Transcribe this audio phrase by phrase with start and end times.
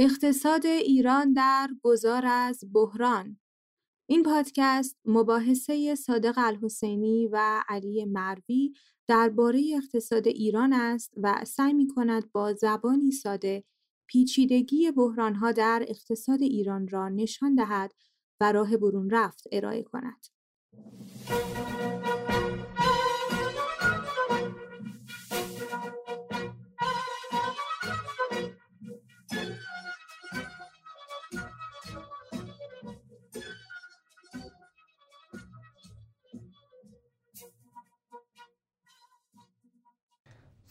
[0.00, 3.38] اقتصاد ایران در گذار از بحران
[4.08, 8.72] این پادکست مباحثه صادق الحسینی و علی مروی
[9.08, 13.64] درباره اقتصاد ایران است و سعی می کند با زبانی ساده
[14.06, 17.92] پیچیدگی بحرانها در اقتصاد ایران را نشان دهد
[18.40, 20.26] و راه برون رفت ارائه کند.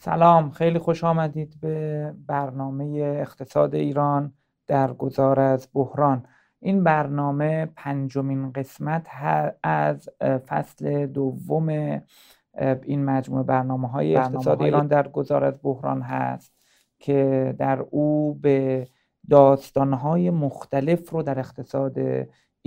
[0.08, 2.84] سلام خیلی خوش آمدید به برنامه
[3.20, 4.32] اقتصاد ایران
[4.66, 6.26] در گذار از بحران.
[6.60, 9.06] این برنامه پنجمین قسمت
[9.62, 10.08] از
[10.46, 11.68] فصل دوم
[12.82, 16.52] این مجموعه برنامه های اقتصاد ایران در گذار از بحران هست
[16.98, 18.88] که در او به
[19.30, 21.98] داستانهای مختلف رو در اقتصاد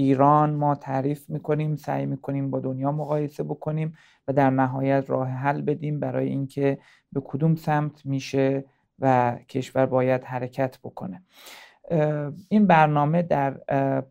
[0.02, 3.94] ایران ما تعریف می‌کنیم سعی می‌کنیم با دنیا مقایسه بکنیم
[4.28, 6.78] و در نهایت راه حل بدیم برای اینکه
[7.12, 8.66] به کدوم سمت میشه
[9.00, 11.24] و کشور باید حرکت بکنه.
[12.50, 13.62] این برنامه در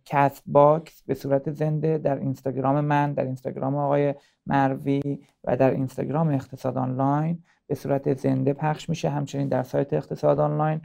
[0.05, 4.14] Castbox به صورت زنده در اینستاگرام من در اینستاگرام آقای
[4.46, 9.08] مروی و در اینستاگرام اقتصاد آنلاین به صورت زنده پخش میشه.
[9.08, 10.80] همچنین در سایت اقتصاد آنلاین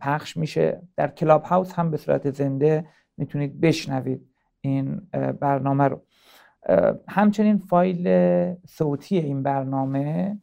[0.00, 0.82] پخش میشه.
[0.96, 4.26] در Clubhouse هم به صورت زنده می‌تونید بشنوید
[4.60, 5.00] این
[5.40, 6.02] برنامه رو.
[7.08, 8.08] همچنین فایل
[8.66, 10.38] صوتی این برنامه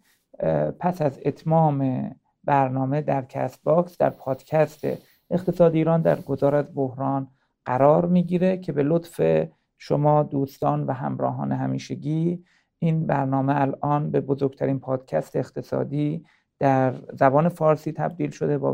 [0.80, 2.12] پس از اتمام
[2.44, 4.88] برنامه در Castbox در پادکست
[5.32, 7.28] اقتصاد ایران در گذار از بحران
[7.66, 9.46] قرار می‌گیره که به لطف
[9.78, 12.44] شما دوستان و همراهان همیشگی
[12.80, 16.26] این برنامه الان به بزرگترین پادکست اقتصادی
[16.60, 18.74] در زبان فارسی تبدیل شده با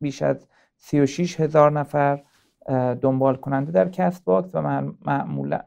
[0.00, 2.22] بیش از 36 هزار نفر.
[3.00, 5.60] دنبال کننده در Castbox و معمولا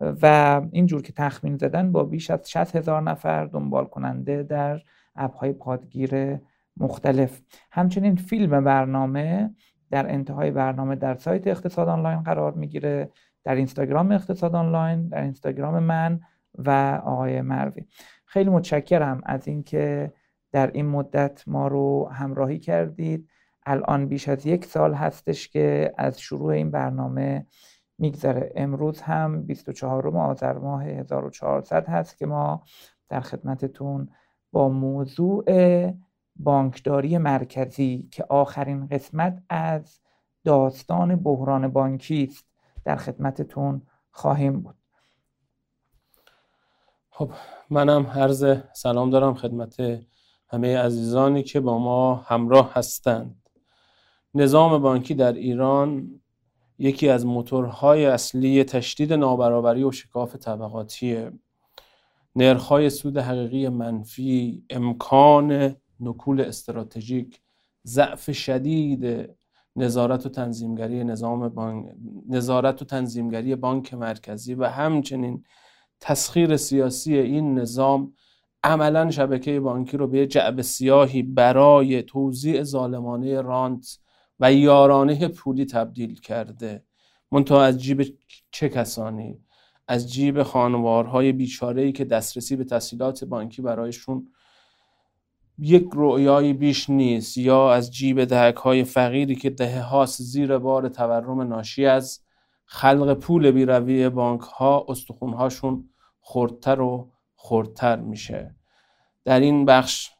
[0.00, 4.80] و اینجور که تخمین زدن با بیش از 60 هزار نفر دنبال کننده در
[5.16, 6.38] اپهای پادگیر
[6.76, 7.40] مختلف.
[7.72, 9.54] همچنین فیلم برنامه
[9.90, 13.10] در انتهای برنامه در سایت اقتصاد آنلاین قرار می‌گیره
[13.44, 16.20] در اینستاگرام اقتصاد آنلاین در اینستاگرام من
[16.58, 17.84] و آقای مروی.
[18.26, 20.12] خیلی متشکرم از اینکه
[20.52, 23.28] در این مدت ما رو همراهی کردید.
[23.66, 27.46] الان بیش از یک سال هستش که از شروع این برنامه
[27.98, 28.52] میگذره.
[28.56, 32.64] امروز هم 24 آذر ماه 1400 هست که ما
[33.08, 34.08] در خدمتتون
[34.52, 35.44] با موضوع
[36.36, 40.00] بانکداری مرکزی که آخرین قسمت از
[40.44, 42.46] داستان بحران بانکی است
[42.84, 44.76] در خدمتتون خواهیم بود.
[47.10, 47.30] خب
[47.70, 49.76] منم عرض سلام دارم خدمت
[50.48, 53.41] همه عزیزانی که با ما همراه هستند.
[54.34, 56.20] نظام بانکی در ایران
[56.78, 61.26] یکی از موتورهای اصلی تشدید نابرابری و شکاف طبقاتی
[62.36, 67.40] نرخهای سود حقیقی منفی امکان نکول استراتژیک
[67.86, 69.30] ضعف شدید
[69.76, 71.86] نظارت و تنظیمگری نظام بانک
[72.28, 75.44] نظارت و تنظیمگری بانک مرکزی و همچنین
[76.00, 78.12] تسخیر سیاسی این نظام
[78.64, 83.98] عملا شبکه بانکی رو به جعب سیاهی برای توزیع ظالمانه رانت
[84.42, 86.84] و یارانه پولی تبدیل کرده.
[87.32, 88.18] منتها از جیب
[88.50, 89.38] چه کسانی؟
[89.88, 94.28] از جیب خانوارهای بیچاره‌ای که دسترسی به تسهیلات بانکی برایشون
[95.58, 100.88] یک رویایی بیش نیست یا از جیب دهک های فقیری که دهه هاست زیر بار
[100.88, 102.20] تورم ناشی از
[102.64, 105.88] خلق پول بیروی بانک ها استخون هاشون
[106.20, 108.54] خردتر و خردتر میشه.
[109.24, 110.10] در این بخش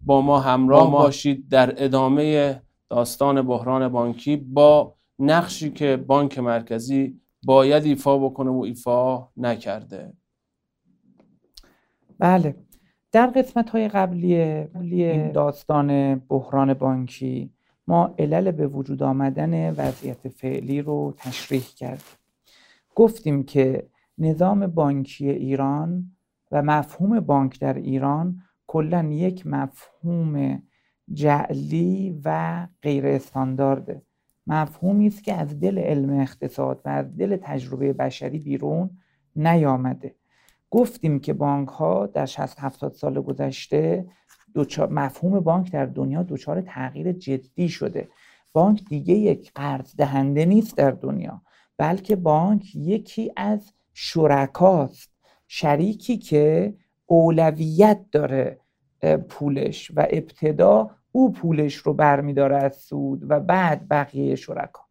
[0.00, 1.48] با ما همراه باشید.
[1.48, 9.28] در ادامه داستان بحران بانکی با نقشی که بانک مرکزی باید ایفا بکنه و ایفا
[9.36, 10.12] نکرده.
[12.18, 12.54] بله.
[13.12, 17.50] در قسمت های قبلی این داستان بحران بانکی
[17.86, 22.16] ما علل به وجود آمدن وضعیت فعلی رو تشریح کردیم.
[22.94, 23.88] گفتیم که
[24.18, 26.12] نظام بانکی ایران
[26.50, 30.62] و مفهوم بانک در ایران کلا یک مفهوم
[31.12, 34.02] جعلی و غیر استاندارده.
[34.46, 38.90] مفهومی است که از دل علم اقتصاد و از دل تجربه بشری بیرون
[39.36, 40.14] نیامده.
[40.70, 44.06] گفتیم که بانک ها در 60 70 سال گذشته
[44.90, 48.08] مفهوم بانک در دنیا دچار تغییر جدی شده.
[48.52, 51.42] بانک دیگه یک قرض دهنده نیست در دنیا
[51.76, 55.10] بلکه بانک یکی از شرکاست
[55.48, 56.74] شریکی که
[57.06, 58.60] اولویت داره
[59.28, 64.82] پولش و ابتدا او پولش رو برمیداره از سود و بعد بقیه شرکا.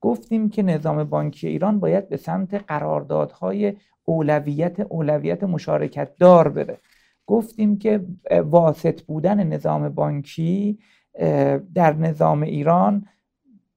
[0.00, 6.78] گفتیم که نظام بانکی ایران باید به سمت قراردادهای اولویت اولویت مشارکت دار بره.
[7.26, 8.04] گفتیم که
[8.44, 10.78] واسط بودن نظام بانکی
[11.74, 13.06] در نظام ایران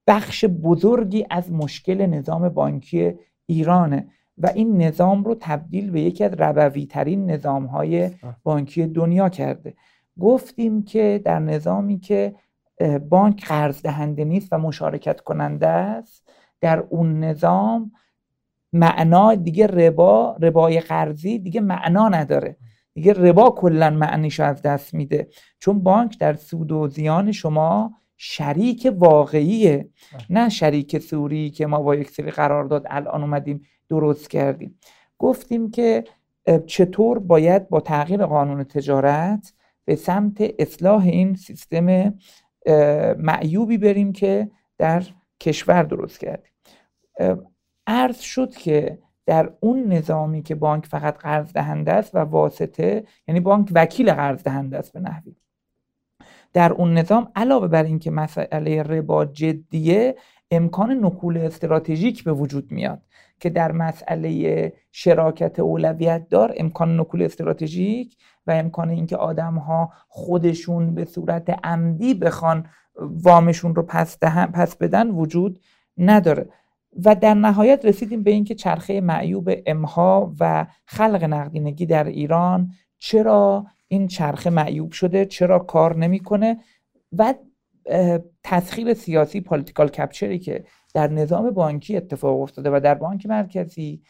[0.07, 3.13] بخش بزرگی از مشکل نظام بانکی
[3.45, 4.07] ایرانه.
[4.37, 8.11] و این نظام رو تبدیل به یکی از ربوی ترین نظام های
[8.43, 9.73] بانکی دنیا کرده.
[10.19, 12.35] گفتیم که در نظامی که
[13.09, 16.29] بانک قرض دهنده نیست و مشارکت کننده است
[16.61, 17.91] در اون نظام
[18.73, 22.57] معنا دیگه ربا ربای قرضی دیگه معنا نداره.
[22.93, 25.27] دیگه ربا کلا معنیشو از دست میده.
[25.59, 29.89] چون بانک در سود و زیان شما شریک واقعیه.
[30.29, 34.79] نه شریک سوری که ما با یک سری قرارداد الان اومدیم درست کردیم.
[35.17, 36.03] گفتیم که
[36.65, 39.53] چطور باید با تغییر قانون تجارت
[39.85, 42.13] به سمت اصلاح این سیستم
[43.17, 45.03] معیوبی بریم که در
[45.39, 46.51] کشور درست کردیم.
[47.87, 53.39] عرض شد که در اون نظامی که بانک فقط قرض دهنده است و واسطه یعنی
[53.39, 55.35] بانک وکیل قرض دهنده است به نحوی.
[56.55, 60.15] در اون نظام علاوه بر اینکه مسئله ربا جدیه
[60.51, 63.01] امکان نکول استراتژیک به وجود میاد
[63.39, 68.17] که در مسئله شراکت اولویت دار امکان نکول استراتژیک
[68.47, 72.65] و امکان اینکه آدم ها خودشون به صورت عمدی بخوان
[72.95, 74.17] وامشون رو پس,
[74.53, 75.59] پس بدن وجود
[75.97, 76.49] نداره.
[77.05, 83.65] و در نهایت رسیدیم به اینکه چرخه معیوب وام‌ها و خلق نقدینگی در ایران چرا
[83.87, 86.57] این چرخه معیوب شده چرا کار نمی‌کنه؟
[87.17, 87.33] و
[88.43, 94.01] تسخیر سیاسی political capture ی که در نظام بانکی اتفاق افتاده و در بانک مرکزی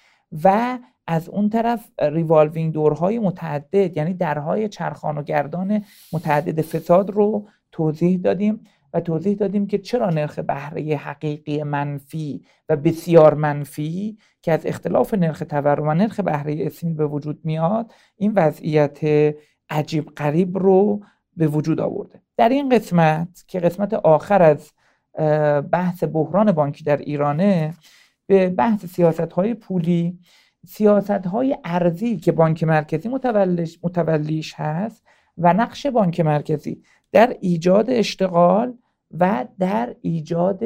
[0.43, 5.83] و از اون طرف revolving door های متعدد یعنی درهای چرخان و گردان
[6.13, 8.59] متعدد فساد رو توضیح دادیم
[8.93, 15.13] و توضیح دادیم که چرا نرخ بهره حقیقی منفی و بسیار منفی که از اختلاف
[15.13, 18.99] نرخ تورم و نرخ بهره اسمی به وجود میاد این وضعیت
[19.69, 21.03] عجیب قریب رو
[21.37, 22.21] به وجود آورده.
[22.37, 24.71] در این قسمت که قسمت آخر از
[25.71, 27.73] بحث بحران بانکی در ایرانه
[28.27, 30.19] به بحث سیاست های پولی
[30.67, 33.09] سیاست های ارزی که بانک مرکزی
[33.83, 35.03] متولیش هست
[35.37, 38.73] و نقش بانک مرکزی در ایجاد اشتغال
[39.19, 40.63] و در ایجاد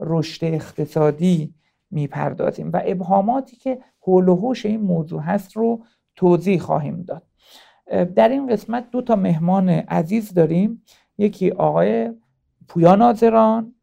[0.00, 1.54] رشد اقتصادی
[1.90, 5.84] می‌پردازیم و ابهاماتی که حول و حوش این موضوع هست رو
[6.16, 7.22] توضیح خواهیم داد.
[8.14, 10.82] در این قسمت دو تا مهمان عزیز داریم.
[11.18, 12.12] یکی آقای
[12.68, 13.74] پویا ناظران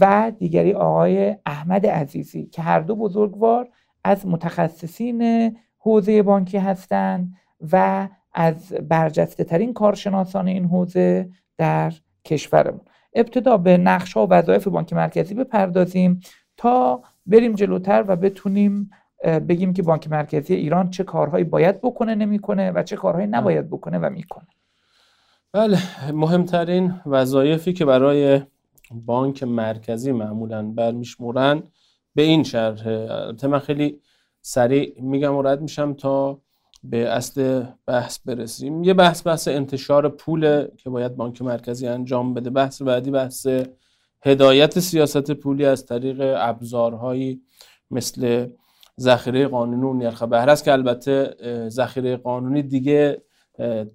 [0.00, 3.68] و دیگری آقای احمد عزیزی که هر دو بزرگوار
[4.04, 7.34] از متخصصین حوزه بانکی هستند
[7.72, 11.92] و از برجسته ترین کارشناسان این حوزه در
[12.24, 12.80] کشورمون.
[13.14, 16.20] ابتدا به نقش ها و وظایف بانک مرکزی بپردازیم
[16.56, 18.90] تا بریم جلوتر و بتونیم
[19.24, 23.98] بگیم که بانک مرکزی ایران چه کارهایی باید بکنه نمی‌کنه و چه کارهایی نباید بکنه
[23.98, 24.46] و می‌کنه.
[25.52, 25.78] بله
[26.12, 28.40] مهمترین وظایفی که برای
[28.90, 31.62] بانک مرکزی معمولا برمیشمورن
[32.14, 32.86] به این شرح.
[32.86, 34.00] البته من خیلی
[34.40, 36.40] سریع میگم و رد میشم تا
[36.84, 38.84] به اصل بحث برسیم.
[38.84, 42.50] یه بحث بحث انتشار پول که باید بانک مرکزی انجام بده.
[42.50, 43.46] بحث بعدی بحث
[44.24, 47.42] هدایت سیاست پولی از طریق ابزارهایی
[47.90, 48.46] مثل
[49.00, 51.34] ذخیره قانونی و نرخ بهره است که البته
[51.68, 53.22] ذخیره قانونی دیگه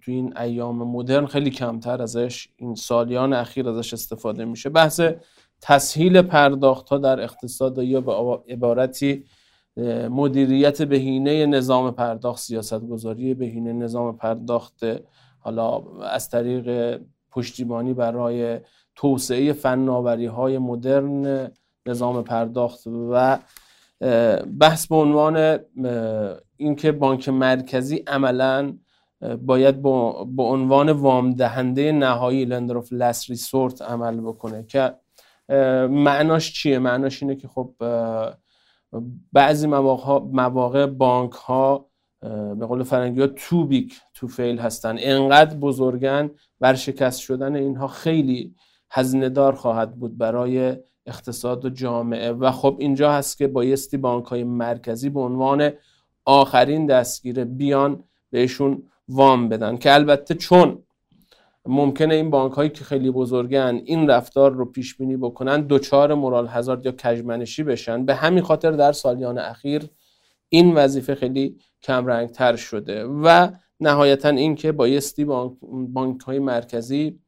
[0.01, 4.69] تو این ایام مدرن خیلی کمتر ازش این سالیان اخیر ازش استفاده میشه.
[4.69, 5.01] بحث
[5.61, 8.13] تسهیل پرداخت ها در اقتصاد یا به
[8.53, 9.25] عبارتی
[10.09, 14.83] مدیریت بهینه نظام پرداخت سیاست گذاری بهینه نظام پرداخت
[15.39, 16.99] حالا از طریق
[17.31, 18.59] پشتیبانی برای
[18.95, 21.51] توسعه فناوری های مدرن
[21.85, 23.39] نظام پرداخت و
[24.59, 25.59] بحث به عنوان
[26.57, 28.77] اینکه بانک مرکزی عملا
[29.41, 29.81] باید
[30.35, 34.95] به عنوان وام دهنده نهایی لندر اف لاست ریسورت عمل بکنه که
[35.89, 37.73] معناش چیه؟ معناش اینه که خب
[39.33, 41.89] بعضی مواقع, مواقع بانک ها
[42.59, 44.95] به قول فرنگی ها too big to fail هستن.
[44.99, 46.29] انقدر بزرگن
[46.75, 48.55] شکست شدن اینها خیلی
[48.91, 52.31] هزینه دار خواهد بود برای اقتصاد و جامعه.
[52.31, 55.71] و خب اینجا هست که بایستی بانک های مرکزی به عنوان
[56.25, 60.83] آخرین دستگیره بیان بهشون وام بدن که البته چون
[61.65, 66.47] ممکنه این بانک هایی که خیلی بزرگن این رفتار رو پیش بینی بکنن دوچار مورال
[66.47, 68.05] هزارد یا کجمنشی بشن.
[68.05, 69.89] به همین خاطر در سالیان اخیر
[70.49, 73.03] این وظیفه خیلی کم تر شده.
[73.03, 75.53] و نهایتا این که بایستی بانک,
[75.87, 77.19] بانک های مرکزی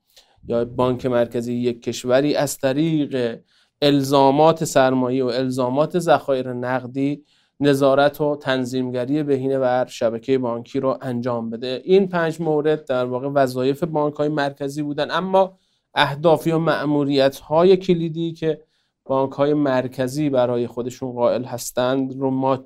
[0.48, 3.40] یا بانک مرکزی یک کشوری از طریق
[3.82, 7.24] الزامات سرمایه و الزامات ذخایر نقدی
[7.60, 11.82] نظارت و تنظیمگری بهینه بر شبکه بانکی رو انجام بده.
[11.84, 15.12] این پنج مورد در واقع وظایف بانک های مرکزی بودن.
[15.12, 15.58] اما
[15.94, 18.62] اهدافی و معمولیت های کلیدی که
[19.06, 22.66] بانک های مرکزی برای خودشون قائل هستند رو ما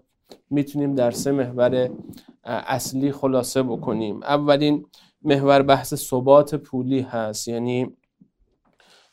[0.49, 1.89] می‌تونیم در سه محور
[2.43, 4.23] اصلی خلاصه بکنیم.
[4.23, 4.85] اولین
[5.23, 7.97] محور بحث ثبات پولی هست یعنی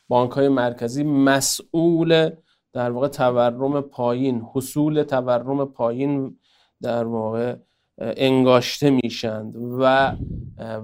[0.09, 2.29] بانک های مرکزی مسئول
[2.73, 6.37] در واقع تورم پایین حصول تورم پایین
[6.81, 7.55] در واقع
[7.97, 10.15] انگاشته میشند و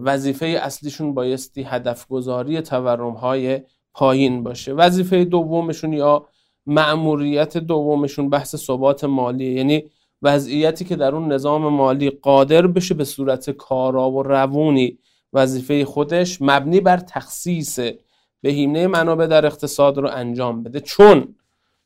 [0.02, 3.62] وظیفه اصلیشون بایستی هدف گذاری تورم های
[3.94, 4.74] پایین باشه.
[4.74, 6.28] وظیفه دومشون یا
[6.66, 9.84] مأموریت دومشون بحث ثبات مالی یعنی
[10.22, 14.98] وضعیتی که در اون نظام مالی قادر بشه به صورت کارا و روونی
[15.34, 17.80] وظیفه خودش مبنی بر تخصیص
[18.46, 20.80] بهینه منابع در اقتصاد رو انجام بده.
[20.80, 21.36] چون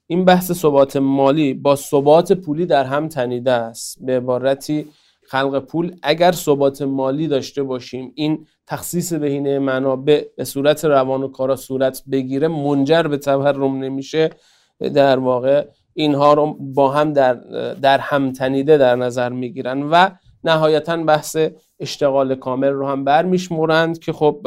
[0.07, 4.05] این بحث ثبات مالی با ثبات پولی در هم تنیده است.
[4.05, 4.87] به عبارتی
[5.27, 11.27] خلق پول اگر ثبات مالی داشته باشیم این تخصیص بهینه منابع به صورت روان و
[11.27, 14.29] کارا صورت بگیره منجر به تورم نمیشه.
[14.79, 17.33] در واقع اینها رو با هم در,
[17.73, 20.09] در هم تنیده در نظر می‌گیرن و
[20.43, 21.37] نهایتا بحث
[21.79, 24.41] اشتغال کامل رو هم برمیشمرند که خب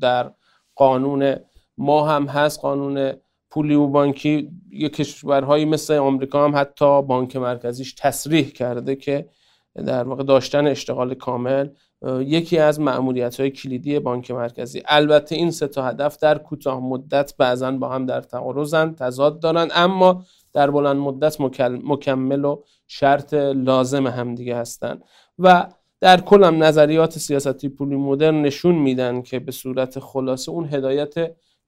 [0.00, 0.30] در
[0.78, 1.36] قانون
[1.78, 3.12] ما هم هست قانون
[3.50, 9.28] پولی و بانکی یک کشورهایی مثل آمریکا هم حتی بانک مرکزیش تصریح کرده که
[9.86, 11.68] در واقع داشتن اشتغال کامل
[12.20, 14.82] یکی از معمولیت های کلیدی بانک مرکزی.
[14.86, 19.70] البته این سه تا هدف در کوتاه مدت بعضا با هم در تعارضند تضاد دارند
[19.74, 21.36] اما در بلند مدت
[21.84, 25.02] مکمل و شرط لازم همدیگه هستند
[25.38, 25.66] و
[26.00, 31.14] در کل هم نظریات سیاستی پولی مدرن نشون میدن که به صورت خلاصه اون هدایت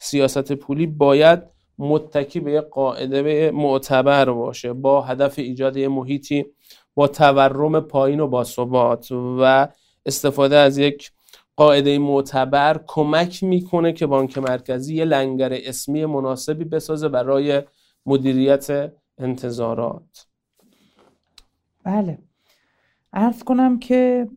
[0.00, 1.42] سیاست پولی باید
[1.78, 6.46] متکی به یک قاعده معتبر باشه با هدف ایجاد یه محیطی
[6.94, 9.68] با تورم پایین و با ثبات و
[10.06, 11.12] استفاده از یک
[11.56, 17.62] قاعده معتبر کمک می‌کنه که بانک مرکزی یه لنگر اسمی مناسبی بسازه برای
[18.06, 20.26] مدیریت انتظارات.
[21.84, 22.18] بله.
[23.12, 24.28] ارز کنم که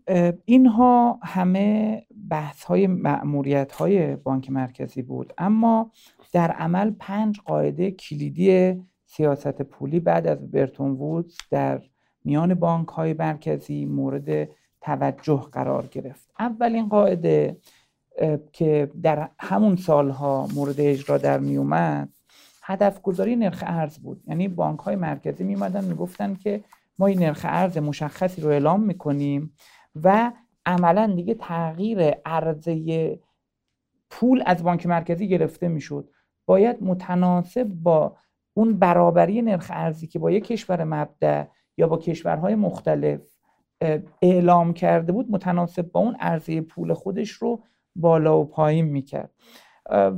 [0.46, 5.34] اینها همه بحث های معمولیت های بانک مرکزی بود.
[5.38, 5.92] اما
[6.32, 11.82] در عمل پنج قاعده کلیدی سیاست پولی بعد از برتون وودز در
[12.26, 14.50] میان بانک های مرکزی مورد
[14.82, 16.30] توجه قرار گرفت.
[16.40, 17.58] اولین قاعده
[18.52, 22.10] که در همون سالها مورد اجرا در می اومد
[22.64, 24.24] هدف گذاری نرخ ارز بود.
[24.28, 26.64] یعنی بانک های مرکزی می اومدن می گفتن که
[27.00, 29.54] ما این نرخ ارز مشخصی رو اعلام می‌کنیم
[30.04, 30.32] و
[30.66, 33.20] عملا دیگه تغییر عرضه
[34.10, 36.10] پول از بانک مرکزی گرفته می‌شد.
[36.46, 38.18] باید متناسب با
[38.54, 41.46] اون برابری نرخ ارزی که با یک کشور مبدع
[41.78, 43.22] یا با کشورهای مختلف
[44.22, 47.64] اعلام کرده بود متناسب با اون عرضه پول خودش رو
[47.96, 49.32] بالا و پایین می‌کرد.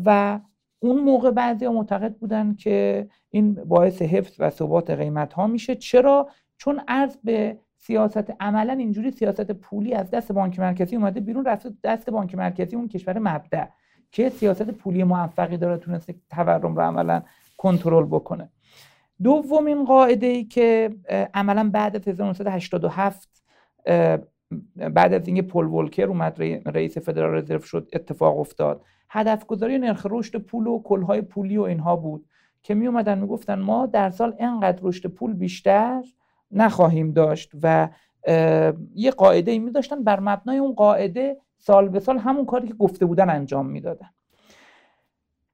[0.05, 0.39] و
[0.79, 5.75] اون موقع بعضی معتقد بودن که این باعث حفظ و ثبات قیمت ها میشه.
[5.75, 11.45] چرا؟ چون ارز به سیاست عملا اینجوری سیاست پولی از دست بانک مرکزی اومده بیرون
[11.45, 13.65] رفته دست بانک مرکزی اون کشور مبدع
[14.11, 17.21] که سیاست پولی موفقی داره تونسته تورم رو عملا
[17.57, 18.49] کنترل بکنه.
[19.23, 20.95] دومین قاعده ای که
[21.33, 23.43] عملا بعد از 1987
[24.75, 28.81] بعد از اینکه پل ولکر اومد رئیس فدرال رزرو شد اتفاق افتاد.
[29.09, 32.25] هدف گذاری نرخ رشد پول و کلهای پولی و اینها بود
[32.63, 36.03] که می اومدن می‌گفتن ما در سال انقدر رشد پول بیشتر
[36.55, 37.89] نخواهیم داشت و
[38.95, 42.73] یه قاعده ای می داشتن بر مبنای اون قاعده سال به سال همون کاری که
[42.73, 44.09] گفته بودن انجام می‌دادن.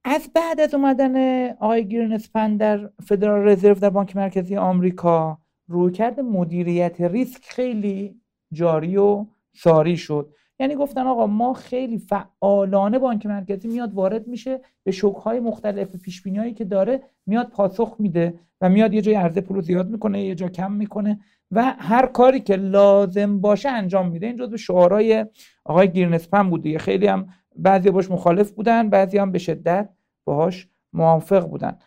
[0.03, 7.01] از بعد از اومدن آقای گیرنسپن در فدرال رزرو در بانک مرکزی آمریکا رویکرد مدیریت
[7.01, 10.34] ریسک خیلی جاری و ساری شد.
[10.62, 16.27] یعنی گفتن آقا ما خیلی فعالانه بانک مرکزی میاد وارد میشه به های مختلف پیش
[16.27, 20.22] هایی که داره میاد پاسخ میده و میاد یه جای عرضه پول رو زیاد می‌کنه
[20.22, 21.20] یه جا کم می‌کنه
[21.51, 24.27] و هر کاری که لازم باشه انجام میده.
[24.27, 25.25] این جزو شعارهای
[25.65, 26.77] آقای گیرنسپن بود دیگه.
[26.77, 29.89] خیلی هم بعضی باش مخالف بودن بعضی هم به شدت
[30.25, 31.77] باهاش موافق بودن.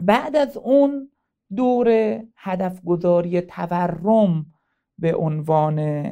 [0.00, 1.10] بعد از اون
[1.56, 4.46] دور هدف گذاری تورم
[4.98, 6.04] به عنوان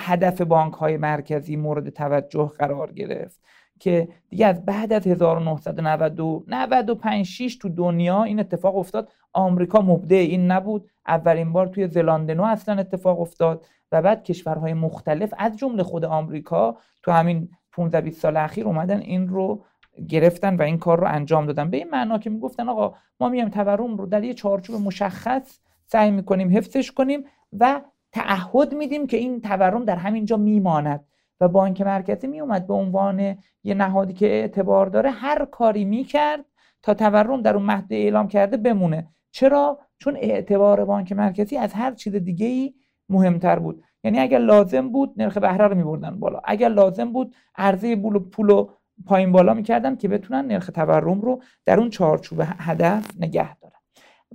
[0.00, 3.40] هدف بانک های مرکزی مورد توجه قرار گرفت
[3.80, 9.12] که دیگه از بعد از 1995 6 تو دنیا این اتفاق افتاد.
[9.32, 10.90] آمریکا مبدع این نبود.
[11.06, 16.76] اولین بار توی زلاندنو اصلا اتفاق افتاد و بعد کشورهای مختلف از جمله خود آمریکا
[17.02, 19.64] تو همین 15 20 سال اخیر اومدن این رو
[20.08, 21.70] گرفتن و این کار رو انجام دادن.
[21.70, 26.10] به این معنا که می‌گفتن آقا ما میایم تورم رو در یه چارچوب مشخص سعی
[26.10, 27.24] می‌کنیم حفظش کنیم
[27.58, 27.80] و
[28.12, 31.04] تعهد میدیم که این تورم در همین جا میماند
[31.40, 36.44] و بانک مرکزی میومد به عنوان یه نهادی که اعتبار داره هر کاری می‌کرد
[36.82, 39.08] تا تورم در اون مهد اعلام کرده بمونه.
[39.32, 42.74] چرا؟ چون اعتبار بانک مرکزی از هر چیز دیگه ای
[43.08, 43.82] مهمتر بود.
[44.04, 46.40] یعنی اگر لازم بود نرخ بهره رو میبردن بالا.
[46.44, 48.64] اگر لازم بود عرضه پول و پول
[49.06, 53.74] پایین بالا می‌کردن که بتونن نرخ تورم رو در اون چارچوب هدف نگه دارن.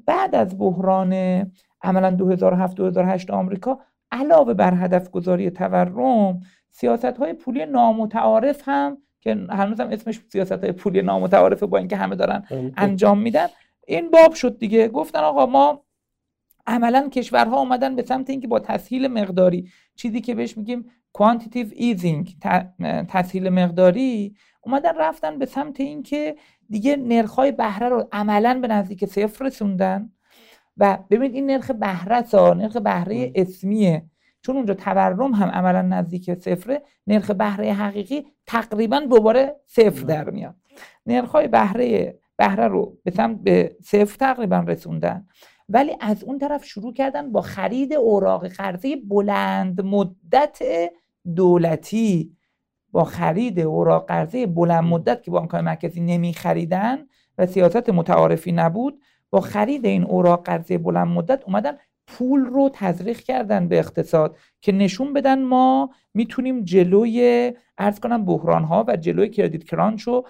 [0.05, 1.13] بعد از بحران
[1.86, 3.80] عملا 2007 2008 آمریکا
[4.12, 6.39] علاوه بر هدف گذاری تورم
[6.70, 12.15] سیاست های پولی نامتعارف هم که هنوزم اسمش سیاست های پولی نامتعارف با اینکه همه
[12.15, 12.44] دارن
[12.77, 13.48] انجام میدن.
[13.88, 14.88] این باب شد دیگه.
[14.88, 15.86] گفتن آقا ما
[16.68, 20.86] عملا کشورها اومدن به سمت اینکه با تسهیل مقداری چیزی که بهش میگیم
[21.18, 22.48] quantitative easing
[23.10, 26.36] تسهیل مقداری اومدن رفتن به سمت اینکه
[26.70, 30.12] دیگه نرخ‌های بهره رو عملا به نزدیک صفر رسوندن.
[30.77, 34.05] و ببینید این نرخ بهره سا نرخ بهره اسمیه.
[34.41, 40.55] چون اونجا تورم هم عملا نزدیک صفره نرخ بهره حقیقی تقریبا دوباره صفر در میاد.
[41.05, 45.27] نرخ‌های بهره بهره رو به سمت به صفر تقریبا رسوندن.
[45.70, 50.60] ولی از اون طرف شروع کردن با خرید اوراق قرضه بلند مدت
[51.36, 52.38] دولتی.
[52.91, 56.98] با خرید اوراق قرضه بلند مدت که بانک‌های مرکزی نمی خریدن
[57.38, 59.00] و سیاست متعارفی نبود
[59.36, 61.77] با خرید این اوراق قرضه بلند مدت اومدن
[62.08, 68.63] پول رو تزریق کردن به اقتصاد که نشون بدن ما می‌تونیم جلوی ارز کنم بحران
[68.63, 70.27] ها و جلوی کردیت کرانچ رو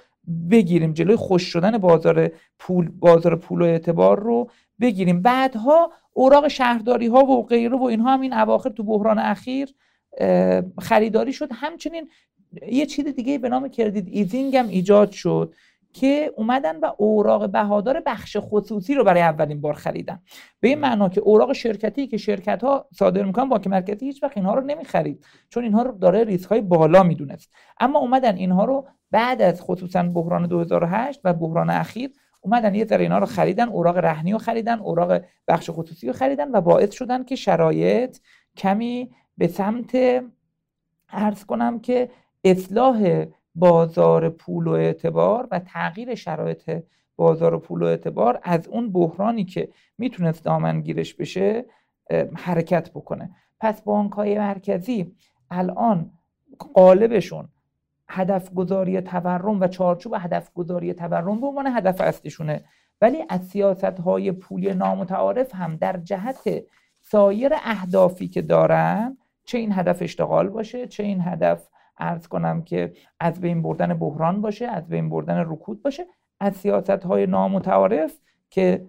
[0.52, 4.50] بگیریم جلوی خشک شدن بازار پول بازار پول و اعتبار رو
[4.82, 5.22] بگیریم.
[5.22, 9.70] بعدها اوراق شهرداری ها و غیره و اینها هم این اواخر تو بحران اخیر
[10.80, 11.50] خریداری شد.
[11.52, 12.10] همچنین
[12.72, 15.54] یه چیز دیگه به نام credit easing هم ایجاد شد.
[15.96, 20.20] که اومدن و اوراق بهادار بخش خصوصی رو برای اولین بار خریدن.
[20.60, 24.38] به این معنا که اوراق شرکتی که شرکت ها صادر می‌کنن بانک مرکزی هیچ وقت
[24.38, 27.54] اینها رو نمی‌خرید چون اینها رو دارای ریسک های بالا می‌دونست.
[27.80, 33.04] اما اومدن اینها رو بعد از خصوصا بحران 2008 و بحران اخیر اومدن یه ذره
[33.04, 37.24] اینا رو خریدن اوراق رهنی رو خریدن اوراق بخش خصوصی رو خریدن و باعث شدن
[37.24, 38.18] که شرایط
[38.58, 39.96] کمی به سمت
[41.10, 42.10] ارز کنم که
[42.44, 43.26] اصلاح
[43.56, 46.84] بازار پول و اعتبار و تغییر شرایط
[47.16, 51.66] بازار پول و اعتبار از اون بحرانی که می‌تونست دامنگیرش بشه
[52.34, 53.30] حرکت بکنه.
[53.60, 55.16] پس بانک های مرکزی
[55.52, 56.12] الان
[56.74, 57.50] قالبشون
[58.10, 62.64] هدف گذاری تورم و چارچوب هدف گذاری تورم به عنوان هدف اصلیشونه.
[63.02, 66.64] ولی از سیاست های پولی نامتعارف هم در جهت
[67.02, 72.94] سایر اهدافی که دارن چه این هدف اشتغال باشه چه این هدف ارز کنم که
[73.20, 76.06] از بین بردن بحران باشه از بین بردن رکود باشه
[76.40, 78.86] از سیاست های نامتعارف که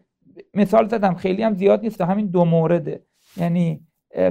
[0.54, 3.02] مثال زدم خیلی هم زیاد نیست همین دو مورده.
[3.36, 3.86] یعنی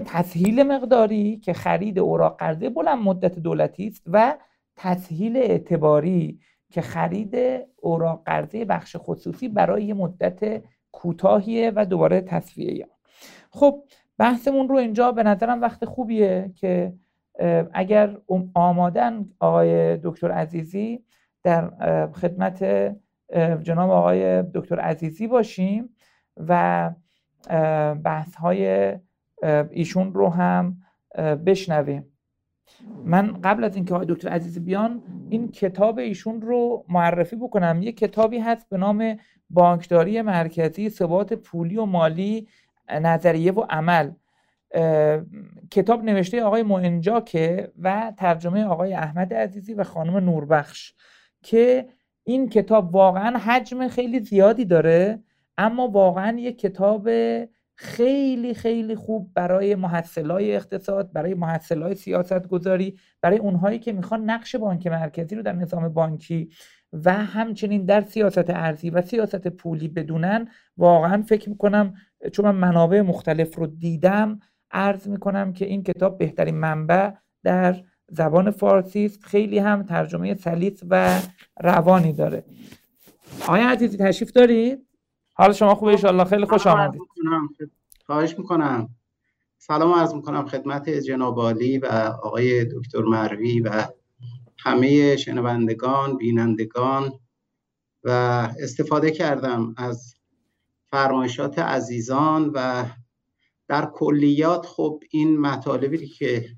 [0.06, 4.38] تسهیل مقداری که خرید اوراق قرضه بلند مدت دولتی است و
[4.76, 6.40] تسهیل اعتباری
[6.72, 7.36] که خرید
[7.82, 12.88] اوراق قرضه بخش خصوصی برای مدت کوتاهیه و دوباره تصفیه
[13.52, 13.84] خب
[14.18, 16.94] بحثمون رو اینجا به نظرم وقت خوبیه که
[17.74, 18.18] اگر
[18.54, 21.04] آمادن آقای دکتر عزیزی
[21.44, 21.72] در
[22.12, 22.64] خدمت
[23.64, 25.90] جناب آقای دکتر عزیزی باشیم
[26.38, 26.92] و
[28.04, 28.94] بحث های
[29.70, 30.78] ایشون رو هم
[31.46, 32.06] بشنویم.
[33.06, 37.80] من قبل از اینکه آقای دکتر عزیزی بیان این کتاب ایشون رو معرفی بکنم.
[37.82, 39.18] یه کتابی هست به نام
[39.50, 42.48] بانکداری مرکزی ثبات پولی و مالی
[42.90, 44.12] نظریه و عمل.
[45.72, 50.94] کتاب نوشته آقای مونجاکه و ترجمه آقای احمد عزیزی و خانم نوربخش
[51.44, 51.88] که
[52.24, 55.24] این کتاب واقعا حجم خیلی زیادی داره
[55.58, 57.10] اما واقعا یک کتاب
[57.76, 64.56] خیلی خیلی خوب برای محصلای اقتصاد برای محصلای سیاست گذاری برای اونهایی که می‌خوان نقش
[64.56, 66.50] بانک مرکزی رو در نظام بانکی
[66.94, 70.48] و همچنین در سیاست ارزی و سیاست پولی بدونن
[70.78, 71.94] واقعا فکر می‌کنم
[72.32, 74.40] چون من منابع مختلف رو دیدم
[74.76, 77.12] عرض می‌کنم که این کتاب بهترین منبع
[77.44, 79.24] در زبان فارسی است.
[79.24, 81.22] خیلی هم ترجمه سلیس و
[81.60, 82.46] روانی داره.
[83.42, 84.88] آقای عزیزی تشریف دارید؟
[85.34, 87.02] حال شما خوبه؟ ان خیلی خوش آمدید.
[88.06, 88.90] خواهش می‌کنم.
[89.58, 91.86] سلام عرض می‌کنم خدمت جناب عالی و
[92.24, 93.84] آقای دکتر مروی و
[94.58, 97.12] همه شنوندگان بینندگان
[98.04, 98.10] و
[98.60, 100.16] استفاده کردم از
[100.88, 102.86] فرمایشات عزیزان و
[103.68, 106.50] در کلیات خب این مطالبی که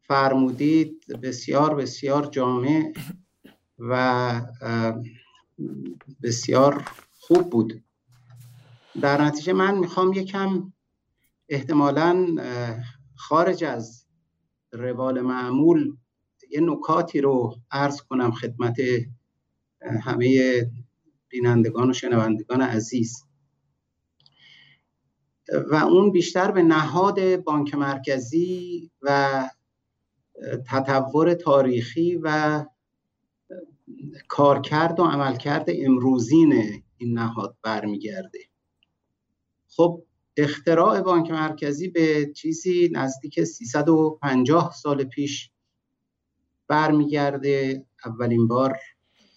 [0.00, 2.92] فرمودید بسیار بسیار جامع
[3.78, 4.40] و
[6.22, 7.84] بسیار خوب بود.
[9.00, 10.72] در نتیجه من می‌خوام یکم
[11.48, 12.26] احتمالا
[13.14, 14.06] خارج از
[14.72, 15.96] روال معمول
[16.50, 18.76] یه نکاتی رو عرض کنم خدمت
[20.02, 20.60] همه
[21.28, 23.24] بینندگان و شنوندگان عزیز.
[25.70, 29.48] و اون بیشتر به نهاد بانک مرکزی و
[30.66, 32.64] تطور تاریخی و
[34.28, 38.38] کارکرد و عملکرد امروزین این نهاد برمیگرده.
[39.68, 40.02] خب
[40.36, 45.50] اختراع بانک مرکزی به چیزی نزدیک 350 سال پیش
[46.68, 47.86] برمیگرده.
[48.04, 48.78] اولین بار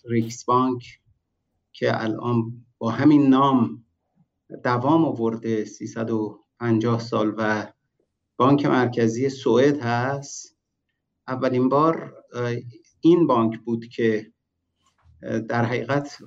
[0.06, 1.02] ریکس بانک
[1.74, 3.85] که الان با همین نام
[4.64, 7.68] دوام آورده 350 سال و
[8.38, 10.58] بانک مرکزی سوئد هست.
[11.28, 12.14] اولین بار
[13.02, 14.32] این بانک بود که
[15.50, 16.18] در حقیقت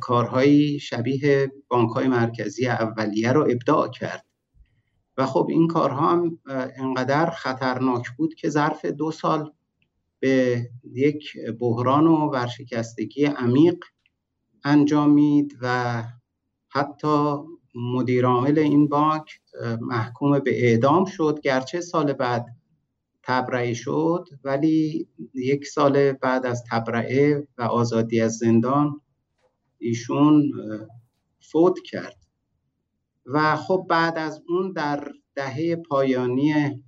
[0.00, 4.24] کارهایی شبیه بانک های مرکزی اولیه رو ابداع کرد.
[5.16, 6.38] و خب این کارها هم
[6.76, 9.52] انقدر خطرناک بود که ظرف دو سال
[10.20, 13.84] به یک بحران و ورشکستگی عمیق
[14.64, 16.04] انجامید و
[16.68, 17.36] حتی
[17.74, 19.40] مدیر عامل این بانک
[19.80, 21.40] محکوم به اعدام شد.
[21.42, 22.46] گرچه سال بعد
[23.22, 29.00] تبرئه شد ولی یک سال بعد از تبرئه و آزادی از زندان
[29.78, 30.52] ایشون
[31.40, 32.16] فوت کرد.
[33.26, 36.82] و خب بعد از اون در دهه پایانی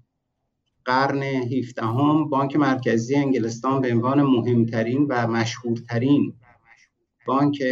[0.84, 6.34] قرن 17 هم بانک مرکزی انگلستان به عنوان مهمترین و مشهورترین
[7.26, 7.62] بانک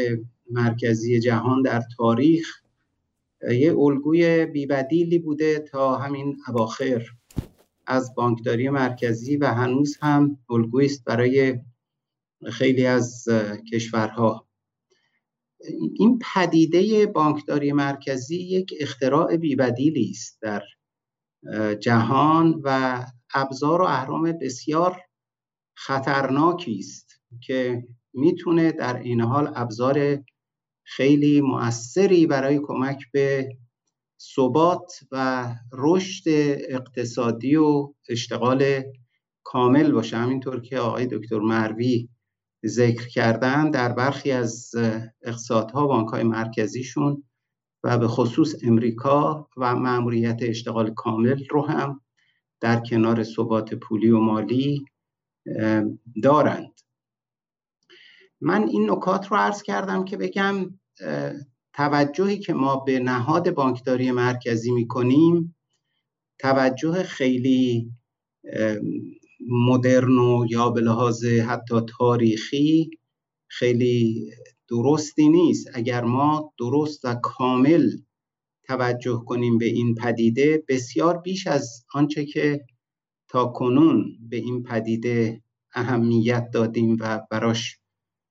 [0.50, 2.62] مرکزی جهان در تاریخ
[3.42, 7.02] یه الگوی بیبدیلی بوده تا همین اواخر.
[7.86, 11.58] از بانکداری مرکزی و هنوز هم الگویی است برای
[12.52, 13.24] خیلی از
[13.72, 14.48] کشورها.
[15.94, 20.62] این پدیده بانکداری مرکزی یک اختراع بیبدیلی است در
[21.80, 25.00] جهان و ابزار و اهرام بسیار
[25.76, 30.24] خطرناکی است که می‌تونه در این حال ابزار
[30.88, 33.48] خیلی مؤثری برای کمک به
[34.20, 36.22] ثبات و رشد
[36.68, 38.82] اقتصادی و اشتغال
[39.44, 40.16] کامل باشه.
[40.16, 42.08] همینطور که آقای دکتر مروی
[42.66, 44.70] ذکر کردن در برخی از
[45.22, 47.24] اقتصادها بانک های مرکزیشون
[47.84, 52.00] و به خصوص امریکا و معمولیت اشتغال کامل رو هم
[52.60, 54.84] در کنار ثبات پولی و مالی
[56.22, 56.80] دارند.
[58.40, 60.74] من این نکات رو عرض کردم که بگم
[61.72, 65.56] توجهی که ما به نهاد بانکداری مرکزی می‌کنیم
[66.38, 67.92] توجه خیلی
[69.48, 72.90] مدرن و یا به لحاظ حتی تاریخی
[73.48, 74.30] خیلی
[74.68, 75.68] درستی نیست.
[75.74, 77.90] اگر ما درست و کامل
[78.62, 82.66] توجه کنیم به این پدیده بسیار بیش از آنچه که
[83.28, 87.78] تا کنون به این پدیده اهمیت دادیم و براش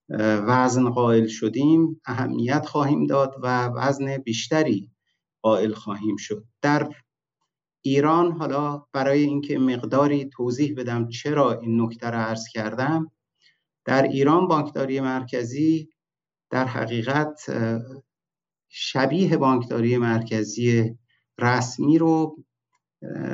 [0.09, 4.91] وزن قائل شدیم اهمیت خواهیم داد و وزن بیشتری
[5.41, 6.45] قائل خواهیم شد.
[6.61, 6.91] در
[7.81, 13.11] ایران حالا برای اینکه مقداری توضیح بدم چرا این نکته را عرض کردم
[13.85, 15.89] در ایران بانکداری مرکزی
[16.49, 17.41] در حقیقت
[18.69, 20.97] شبیه بانکداری مرکزی
[21.39, 22.43] رسمی رو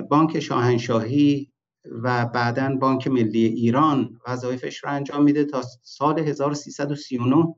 [0.09, 1.52] بانک شاهنشاهی
[1.86, 7.56] و بعدا بانک ملی ایران وظایفش رو انجام میده تا سال 1339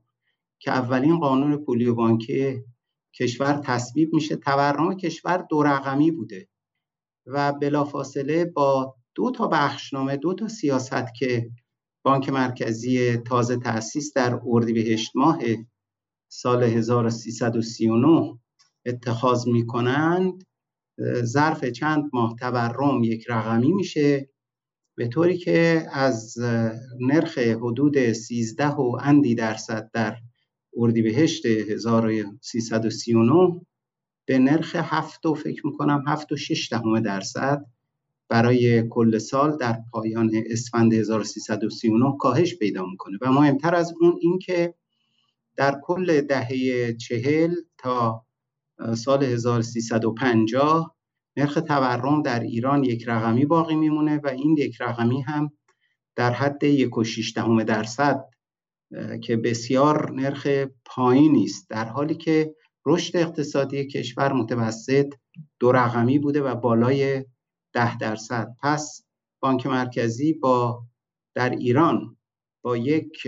[0.60, 2.64] که اولین قانون پولی و بانکی
[3.14, 4.36] کشور تصویب میشه.
[4.36, 6.48] تورم کشور دو رقمی بوده
[7.26, 11.52] و بلافاصله با دو تا بخشنامه دو تا سیاست که
[12.04, 15.40] بانک مرکزی تازه تأسیس در اردیبهشت ماه
[16.28, 18.40] سال 1339
[18.86, 20.46] اتخاذ می کنند
[21.24, 24.30] ظرف چند ماه تورم یک رقمی میشه
[24.96, 26.38] به طوری که از
[27.00, 30.18] نرخ حدود 13 و اندی درصد در
[30.78, 33.62] اردیبهشت 1339
[34.26, 37.66] به نرخ هفت و فکر می‌کنم هفت و شش دهم درصد
[38.30, 43.18] برای کل سال در پایان اسفند 1339 کاهش پیدا می‌کنه.
[43.22, 44.74] و مهمتر از اون این که
[45.56, 48.25] در کل دهه چهل تا
[48.98, 50.96] سال 1350
[51.38, 55.52] نرخ تورم در ایران یک رقمی باقی میمونه و این یک رقمی هم
[56.16, 57.04] در حد یک و
[57.36, 58.26] دهم درصد
[59.24, 60.48] که بسیار نرخ
[60.86, 61.70] پایینی است.
[61.70, 65.14] در حالی که رشد اقتصادی کشور متوسط
[65.60, 67.26] دو رقمی بوده و بالای
[67.74, 68.56] ده درصد.
[68.64, 69.06] پس
[69.42, 70.84] بانک مرکزی با
[71.36, 72.18] در ایران
[72.64, 73.28] با یک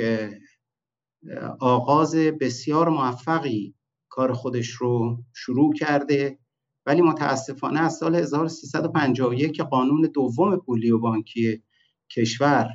[1.60, 3.77] آغاز بسیار موفقی
[4.17, 6.38] کار خودش رو شروع کرده.
[6.86, 11.63] ولی متاسفانه از سال 1351 قانون دوم پولی و بانکی
[12.10, 12.69] کشور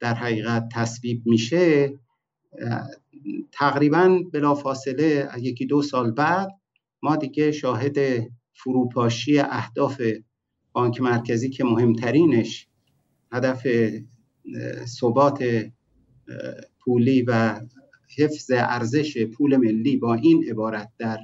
[0.00, 1.92] در حقیقت تصویب میشه
[3.52, 6.50] تقریبا بلافاصله یکی دو سال بعد
[7.02, 7.98] ما دیگه شاهد
[8.52, 10.02] فروپاشی اهداف
[10.72, 12.68] بانک مرکزی که مهمترینش
[13.32, 13.66] هدف
[14.84, 15.44] ثبات
[16.80, 17.60] پولی و
[18.16, 21.18] حفظ ارزش پول ملی با این عبارت در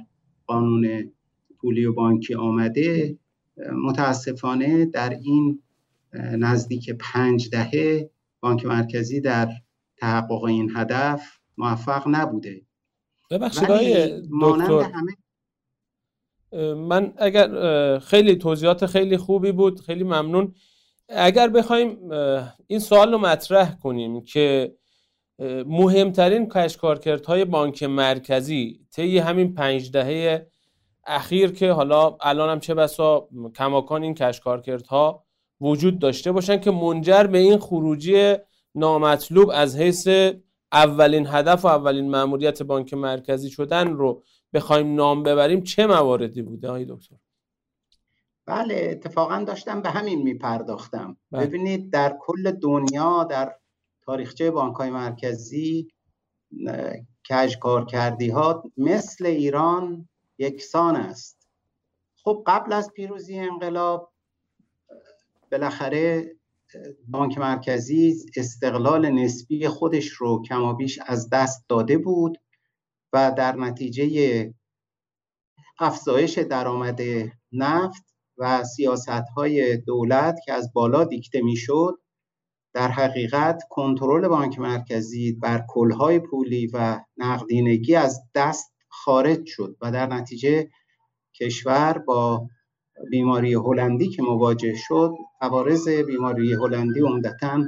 [0.47, 1.11] قانون
[1.57, 3.17] پولی و بانکی آمده
[3.83, 5.61] متاسفانه در این
[6.13, 9.49] نزدیک پنج دهه بانک مرکزی در
[9.97, 12.61] تحقق این هدف موفق نبوده.
[13.31, 13.67] ببخشید
[14.41, 14.91] دکتر
[16.75, 20.55] من اگر خیلی توضیحات خیلی خوبی بود خیلی ممنون.
[21.09, 21.97] اگر بخوایم
[22.67, 24.75] این سوال رو مطرح کنیم که
[25.65, 30.47] مهمترین کشکارکردهای بانک مرکزی طی همین پنج دهه
[31.05, 35.25] اخیر که حالا الان هم چه بسا کماکان این کشکارکردها
[35.61, 38.35] وجود داشته باشن که منجر به این خروجی
[38.75, 40.07] نامطلوب از حیث
[40.71, 46.69] اولین هدف و اولین مأموریت بانک مرکزی شدن رو بخوایم نام ببریم چه مواردی بوده
[46.69, 47.15] های دکتر
[48.45, 51.45] بله اتفاقا داشتم به همین میپرداختم بله.
[51.45, 53.55] ببینید در کل دنیا در
[54.05, 55.87] تاریخچه بانک های مرکزی
[57.29, 61.47] کج کار کردی ها مثل ایران یکسان است.
[62.23, 64.13] خب قبل از پیروزی انقلاب
[65.51, 66.35] بالاخره
[67.07, 72.37] بانک مرکزی استقلال نسبی خودش رو کمابیش از دست داده بود
[73.13, 74.53] و در نتیجه
[75.79, 77.01] افزایش درآمد
[77.51, 81.99] نفت و سیاست های دولت که از بالا دیکته می‌شد
[82.75, 89.91] در حقیقت کنترل بانک مرکزی بر کلهای پولی و نقدینگی از دست خارج شد و
[89.91, 90.69] در نتیجه
[91.39, 92.47] کشور با
[93.11, 97.63] بیماری هلندی که مواجه شد عوارض بیماری هلندی عمدتا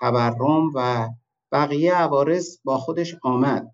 [0.00, 1.08] تورم و
[1.52, 3.72] بقیه عوارض با خودش آمد.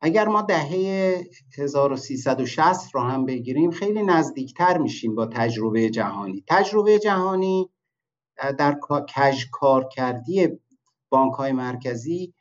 [0.00, 1.22] اگر ما دهه
[1.58, 6.44] 1360 رو هم بگیریم خیلی نزدیکتر میشیم با تجربه جهانی.
[6.48, 7.70] تجربه جهانی
[8.58, 10.48] در کج کار کردی
[11.08, 12.34] بانک های مرکزی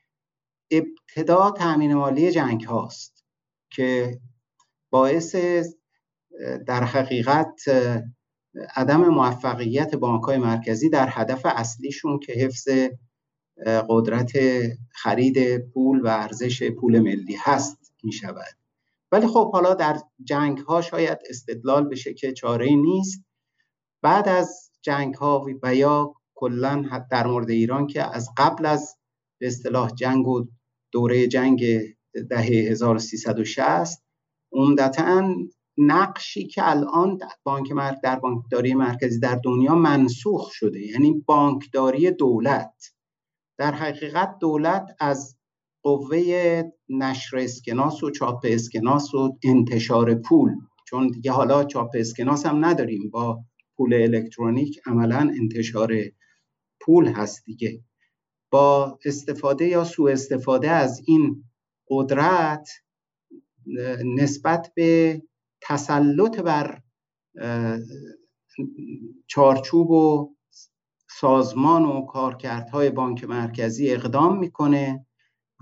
[0.72, 3.26] ابتدا تأمین مالی جنگ هاست
[3.70, 4.20] که
[4.90, 5.36] باعث
[6.68, 7.62] در حقیقت
[8.76, 12.68] عدم موفقیت بانک های مرکزی در هدف اصلیشون که حفظ
[13.90, 14.32] قدرت
[14.92, 18.58] خرید پول و ارزش پول ملی هست می شود
[19.12, 23.26] ولی خب حالا در جنگ ها شاید استدلال بشه که چاره نیست.
[24.02, 28.98] بعد از جنگ ها و یا کلا در مورد ایران که از قبل از
[29.40, 30.46] به اصطلاح جنگ و
[30.92, 31.66] دوره جنگ
[32.30, 34.04] دهه 1360
[34.52, 35.36] عمدتا
[35.78, 37.68] نقشی که الان بانک
[38.04, 42.94] در بانکداری مرکزی در دنیا منسوخ شده یعنی بانکداری دولت.
[43.58, 45.38] در حقیقت دولت از
[45.84, 50.56] قوه نشر اسکناس و چاپ اسکناس و انتشار پول
[50.88, 53.44] چون دیگه حالا چاپ اسکناس هم نداریم با
[53.78, 55.94] پول الکترونیک عملا انتشار
[56.82, 57.84] پول هست دیگه.
[58.52, 61.44] با استفاده یا سوء استفاده از این
[61.90, 62.70] قدرت
[64.06, 65.22] نسبت به
[65.62, 66.82] تسلط بر
[69.28, 70.36] چارچوب و
[71.10, 75.06] سازمان و کارکردهای بانک مرکزی اقدام می‌کنه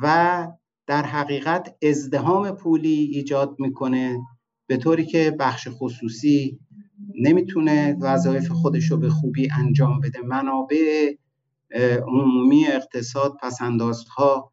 [0.03, 0.47] و
[0.87, 4.19] در حقیقت ازدهام پولی ایجاد می‌کنه
[4.67, 6.59] به طوری که بخش خصوصی
[7.15, 10.21] نمی‌تونه وظایف خودش رو به خوبی انجام بده.
[10.21, 11.13] منابع
[12.07, 14.51] عمومی اقتصاد پسندازها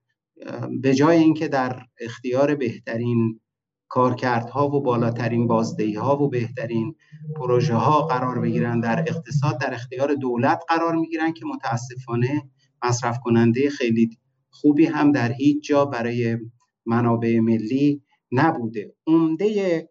[0.83, 3.41] به جای اینکه در اختیار بهترین
[3.89, 6.95] کارکردها و بالاترین بازدهی ها و بهترین
[7.37, 12.43] پروژه ها قرار بگیرن در اقتصاد در اختیار دولت قرار می‌گیرن که متاسفانه
[12.85, 14.19] مصرف کننده خیلی
[14.51, 16.39] خوبی هم در هیچ جا برای
[16.87, 18.03] منابع ملی
[18.33, 18.95] نبوده.
[19.07, 19.89] عمده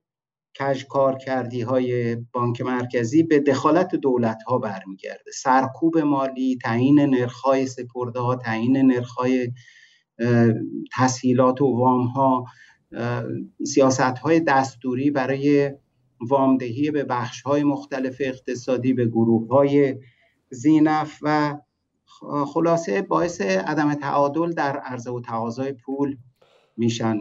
[0.62, 5.32] کج کار کردی های بانک مرکزی به دخالت دولت ها برمیگرده.
[5.34, 9.52] سرکوب مالی تعیین نرخ های سپرده ها تعیین نرخ های
[10.98, 12.46] تسهیلات و وام ها
[13.66, 15.72] سیاست های دستوری برای
[16.30, 19.98] وامدهی به بخش های مختلف اقتصادی به گروه های
[20.50, 21.58] زینف و
[22.46, 26.18] خلاصه باعث عدم تعادل در عرضه و تقاضای پول
[26.78, 27.18] میشن.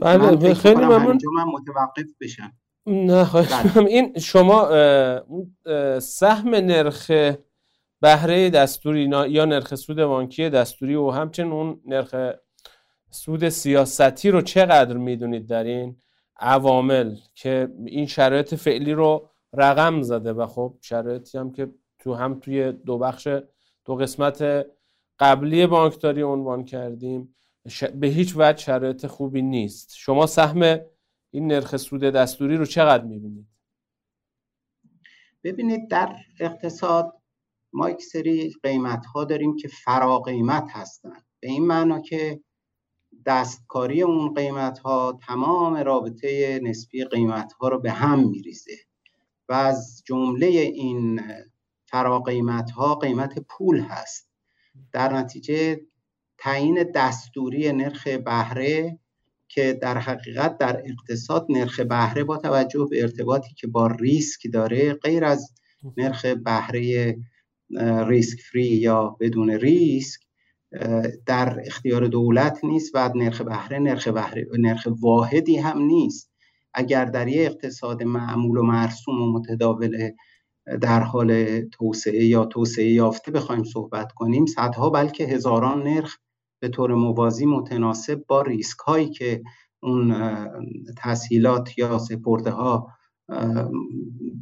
[0.00, 1.18] بله خیلی ممنون.
[1.36, 2.52] من متوقف بشم.
[2.86, 3.86] نه بله.
[3.86, 4.68] این شما
[5.98, 7.10] سهم نرخ
[8.00, 12.14] بهره دستوری یا نرخ سود بانکی دستوری و همچنین اون نرخ
[13.10, 15.96] سود سیاستی رو چقدر می‌دونید در این
[16.36, 22.40] عوامل که این شرایط فعلی رو رقم زده؟ و خب شرایطی هم که تو هم
[22.40, 23.28] توی دو بخش
[23.84, 24.66] دو قسمت
[25.18, 27.34] قبلی بانکداری عنوان کردیم.
[27.94, 29.94] به هیچ وجه شرایط خوبی نیست.
[29.96, 30.80] شما سهم
[31.30, 33.46] این نرخ سود دستوری رو چقدر می‌بینید؟
[35.44, 37.12] ببینید در اقتصاد
[37.72, 42.40] ما یک سری قیمت ها داریم که فرا قیمت هستن به این معنا که
[43.26, 48.76] دستکاری اون قیمت ها تمام رابطه نسبی قیمت ها رو به هم میریزه
[49.48, 51.20] و از جمله این
[51.84, 54.30] فرا قیمت ها قیمت پول هست.
[54.92, 55.80] در نتیجه
[56.38, 58.98] تعیین دستوری نرخ بهره
[59.48, 64.94] که در حقیقت در اقتصاد نرخ بهره با توجه به ارتباطی که با ریسک داره
[64.94, 65.52] غیر از
[65.96, 67.16] نرخ بهره
[68.06, 70.20] ریسک فری یا بدون ریسک
[71.26, 76.30] در اختیار دولت نیست و نرخ بهره نرخ بهره نرخ واحدی هم نیست.
[76.74, 80.10] اگر در یک اقتصاد معمول و مرسوم و متداول
[80.80, 86.16] در حال توسعه یا توسعه یافته بخوایم صحبت کنیم صدها بلکه هزاران نرخ
[86.60, 89.42] به طور موازی متناسب با ریسک هایی که
[89.82, 90.14] اون
[90.98, 92.88] تسهیلات یا سپرده ها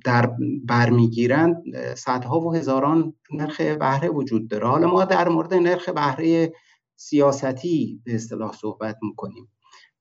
[0.05, 0.33] در
[0.65, 1.57] برمیگیرند
[1.95, 4.69] صدها و هزاران نرخ بهره وجود داره.
[4.69, 6.53] حالا ما در مورد نرخ بهره
[6.97, 9.49] سیاستی به اصطلاح صحبت می‌کنیم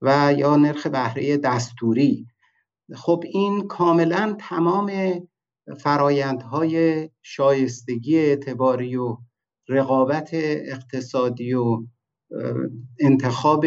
[0.02, 2.28] و یا نرخ بهره دستوری.
[2.94, 4.92] خب این کاملا تمام
[5.80, 9.18] فرایندهای شایستگی اعتباری و
[9.70, 11.84] رقابت اقتصادی و
[13.00, 13.66] انتخاب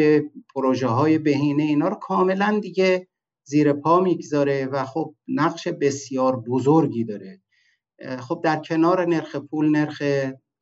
[0.54, 3.08] پروژه های بهینه اینا رو کاملا دیگه
[3.44, 7.40] زیر پا می‌گذاره و خب نقش بسیار بزرگی داره.
[8.18, 10.02] خب در کنار نرخ پول نرخ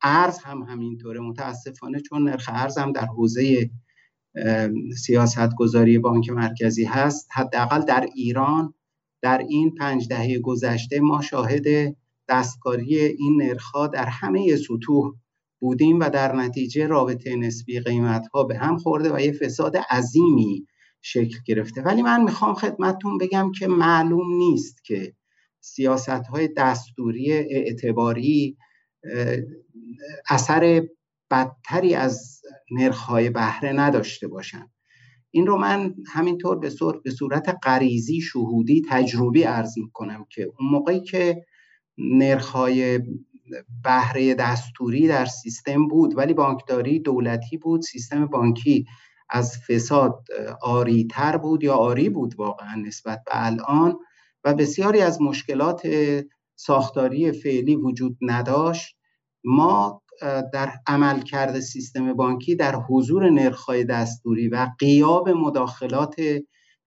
[0.01, 1.19] ارز هم همینطوره.
[1.19, 3.69] متاسفانه چون نرخ ارز هم در حوزه
[4.97, 8.73] سیاست گذاری بانک مرکزی هست حداقل در ایران
[9.21, 11.95] در این پنج دهه گذشته ما شاهد
[12.29, 15.13] دستکاری این نرخها در همه سطوح
[15.59, 20.65] بودیم و در نتیجه رابطه نسبی قیمت ها به هم خورده و یه فساد عظیمی
[21.01, 21.81] شکل گرفته.
[21.81, 25.13] ولی من می‌خوام خدمتتون بگم که معلوم نیست که
[25.59, 28.57] سیاست های دستوری اعتباری
[30.29, 30.87] اثر
[31.31, 32.41] بدتری از
[33.07, 34.71] های بهره نداشته باشند
[35.31, 40.69] این رو من همینطور به صورت, به صورت غریزی شهودی تجربی ارز کنم که اون
[40.71, 41.45] موقعی که
[42.39, 42.99] های
[43.83, 48.85] بهره دستوری در سیستم بود ولی بانکداری دولتی بود سیستم بانکی
[49.29, 50.27] از فساد
[51.09, 53.99] تر بود یا آری بود واقعا نسبت به الان
[54.43, 55.87] و بسیاری از مشکلات
[56.55, 58.97] ساختاری فعلی وجود نداشت.
[59.43, 60.01] ما
[60.53, 66.15] در عملکرد سیستم بانکی در حضور نرخ‌های دستوری و قیاب مداخلات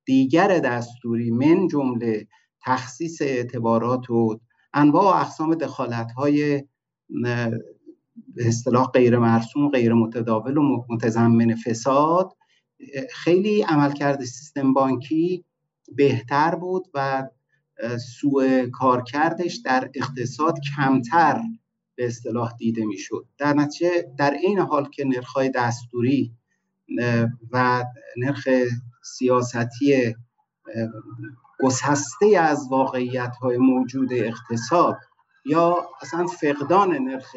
[0.05, 2.27] دیگر دستوری من جمله
[2.63, 4.41] تخصیص اعتبارات و
[4.75, 6.65] انواع و اقسام دخالت‌های
[8.35, 12.37] به اصطلاح غیر مرسوم غیر متداول و متضمن فساد
[13.13, 15.45] خیلی عملکرد سیستم بانکی
[15.97, 17.29] بهتر بود و
[18.21, 21.41] سوء کارکردش در اقتصاد کمتر
[21.95, 23.27] به اصطلاح دیده می‌شد.
[23.39, 26.33] در نتیجه در این حال که نرخ‌های دستوری
[27.53, 27.85] و
[28.17, 28.49] نرخ
[29.05, 30.15] سیاستی
[31.61, 34.97] گسسته از واقعیت های موجود اقتصاد
[35.45, 37.37] یا اصلا فقدان نرخ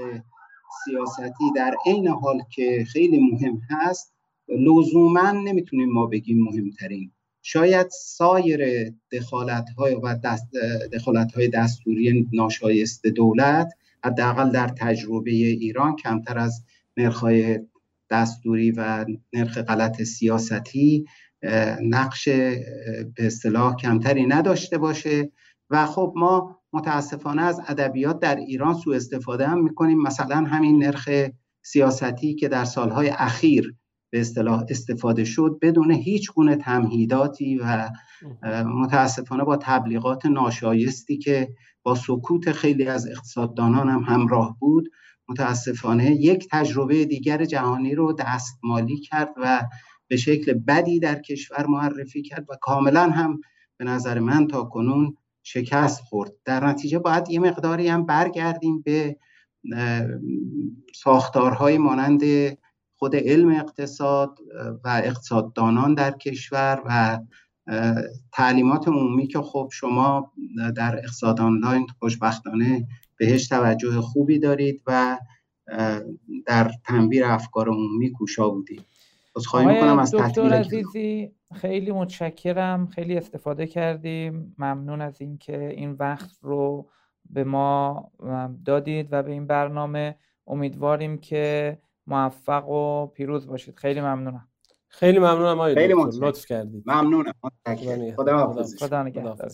[0.85, 4.13] سیاستی در عین حال که خیلی مهم هست
[4.49, 7.11] لزوما نمی‌تونیم ما بگیم مهمترین.
[7.41, 10.47] شاید سایر دخالت های و دست
[10.93, 16.63] دخالت های دستوری ناشایست دولت حداقل در تجربه ایران کمتر از
[16.97, 17.59] های
[18.09, 21.05] دستوری و نرخ غلط سیاستی
[21.81, 25.31] نقش به اصطلاح کمتری نداشته باشه.
[25.69, 30.01] و خب ما متاسفانه از ادبیات در ایران سوء استفاده هم می‌کنیم.
[30.01, 31.09] مثلا همین نرخ
[31.63, 33.75] سیاستی که در سالهای اخیر
[34.11, 37.89] به اصطلاح استفاده شد بدون هیچ گونه تمهیداتی و
[38.65, 44.89] متاسفانه با تبلیغات ناشایستی که با سکوت خیلی از اقتصاددانان هم همراه بود
[45.29, 49.61] متاسفانه یک تجربه دیگر جهانی رو دستمالی کرد و
[50.11, 53.41] به شکل بدی در کشور معرفی کرد و کاملا هم
[53.77, 56.31] به نظر من تا کنون شکست خورد.
[56.45, 59.17] در نتیجه باید یه مقداری هم برگردیم به
[60.95, 62.21] ساختارهای مانند
[62.95, 64.39] خود علم اقتصاد
[64.83, 67.19] و اقتصاددانان در کشور و
[68.33, 70.31] تعلیمات عمومی که خب شما
[70.75, 72.87] در اقتصاد آنلاین خوشبختانه
[73.17, 75.17] بهش توجه خوبی دارید و
[76.45, 78.85] در تنبیر افکار عمومی کوشا بودید.
[79.35, 82.87] خواهی می‌کنم از دکتر عزیزی خیلی متشکرم.
[82.87, 84.55] خیلی استفاده کردیم.
[84.57, 86.89] ممنون از اینکه این وقت رو
[87.29, 88.11] به ما
[88.65, 90.15] دادید و به این برنامه.
[90.47, 91.77] امیدواریم که
[92.07, 93.75] موفق و پیروز باشید.
[93.75, 94.47] خیلی ممنونم.
[94.87, 96.83] خیلی ممنونم آقای خیلی لطف کردید.
[96.85, 97.33] ممنونم.
[98.15, 99.51] خدا خدا نگهدار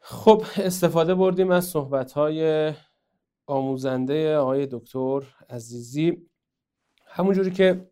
[0.00, 2.72] خب استفاده بردیم از صحبت های
[3.46, 6.27] آموزنده آقای دکتر عزیزی.
[7.08, 7.90] همونجوری که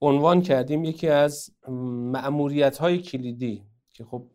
[0.00, 1.50] عنوان کردیم یکی از
[2.12, 4.26] معموریت های کلیدی که خب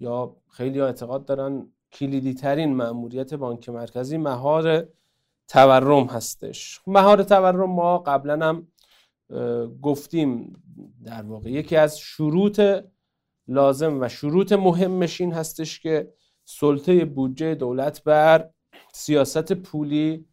[0.00, 4.88] یا خیلی اعتقاد دارن کلیدی ترین معموریت بانک مرکزی مهار
[5.48, 6.80] تورم هستش.
[6.86, 8.68] مهار تورم ما قبلا هم
[9.82, 10.62] گفتیم
[11.04, 11.50] در واقع.
[11.50, 12.60] یکی از شروط
[13.48, 16.12] لازم و شروط مهمش این هستش که
[16.44, 18.50] سلطه بودجه دولت بر
[18.92, 20.26] سیاست پولی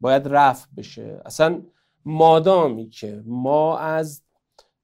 [0.00, 1.22] باید رفع بشه.
[1.24, 1.62] اصلا
[2.04, 4.22] مادامی که ما از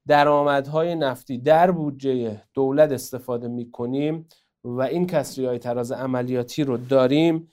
[0.06, 4.28] درآمدهای نفتی در بودجه دولت استفاده می کنیم
[4.64, 7.50] و این کسری های تراز عملیاتی رو داریم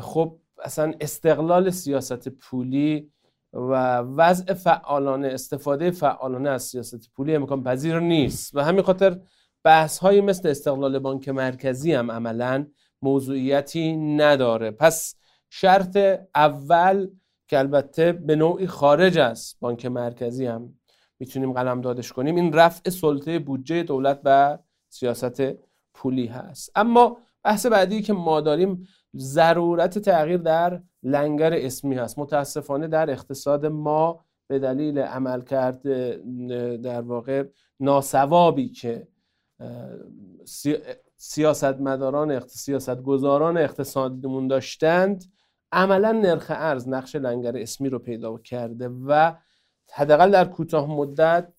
[0.00, 3.10] خب اصلا استقلال سیاست پولی
[3.52, 8.56] و وضع فعالانه استفاده فعالانه از سیاست پولی امکان پذیر نیست.
[8.56, 9.20] و همین خاطر
[9.64, 12.66] بحث های مثل استقلال بانک مرکزی هم عملا
[13.02, 14.70] موضوعیتی نداره.
[14.70, 15.14] پس
[15.50, 15.98] شرط
[16.34, 17.08] اول
[17.48, 20.74] که البته به نوعی خارج از بانک مرکزی هم
[21.18, 22.36] می‌تونیم قلم دادش کنیم.
[22.36, 25.42] این رفع سلطه بودجه دولت به سیاست
[25.94, 26.70] پولی هست.
[26.74, 32.18] اما بحث بعدی که ما داریم ضرورت تغییر در لنگر اسمی هست.
[32.18, 36.22] متاسفانه در اقتصاد ما به دلیل عمل کرده
[36.82, 37.44] در واقع
[37.80, 39.08] ناسوابی که
[41.16, 45.24] سیاستمداران سیاست گذاران اقتصادیمون داشتند
[45.72, 49.32] عملا نرخ ارز نقش لنگر اسمی رو پیدا کرده و
[49.92, 51.52] حداقل در کوتاه مدت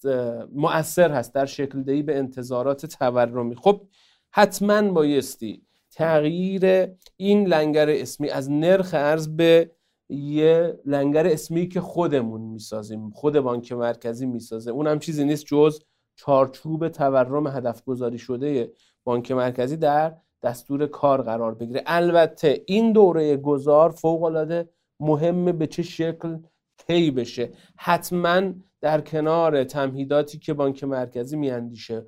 [0.53, 3.55] مؤثر هست در شکل دهی به انتظارات تورمی.
[3.55, 3.87] خب
[4.31, 6.87] حتما بایستی تغییر
[7.17, 9.71] این لنگر اسمی از نرخ ارز به
[10.09, 14.71] یه لنگر اسمی که خودمون می‌سازیم خود بانک مرکزی می‌سازه.
[14.71, 15.79] اون هم چیزی نیست جز
[16.15, 18.71] چارچوب تورم هدف گذاری شده
[19.03, 20.15] بانک مرکزی در
[20.47, 21.83] دستور کار قرار بگیره.
[21.85, 24.69] البته این دوره گذار فوق العاده
[24.99, 26.37] مهمه به چه شکل
[26.77, 27.49] طی بشه.
[27.77, 28.41] حتما
[28.81, 32.05] در کنار تمهیداتی که بانک مرکزی میاندیشه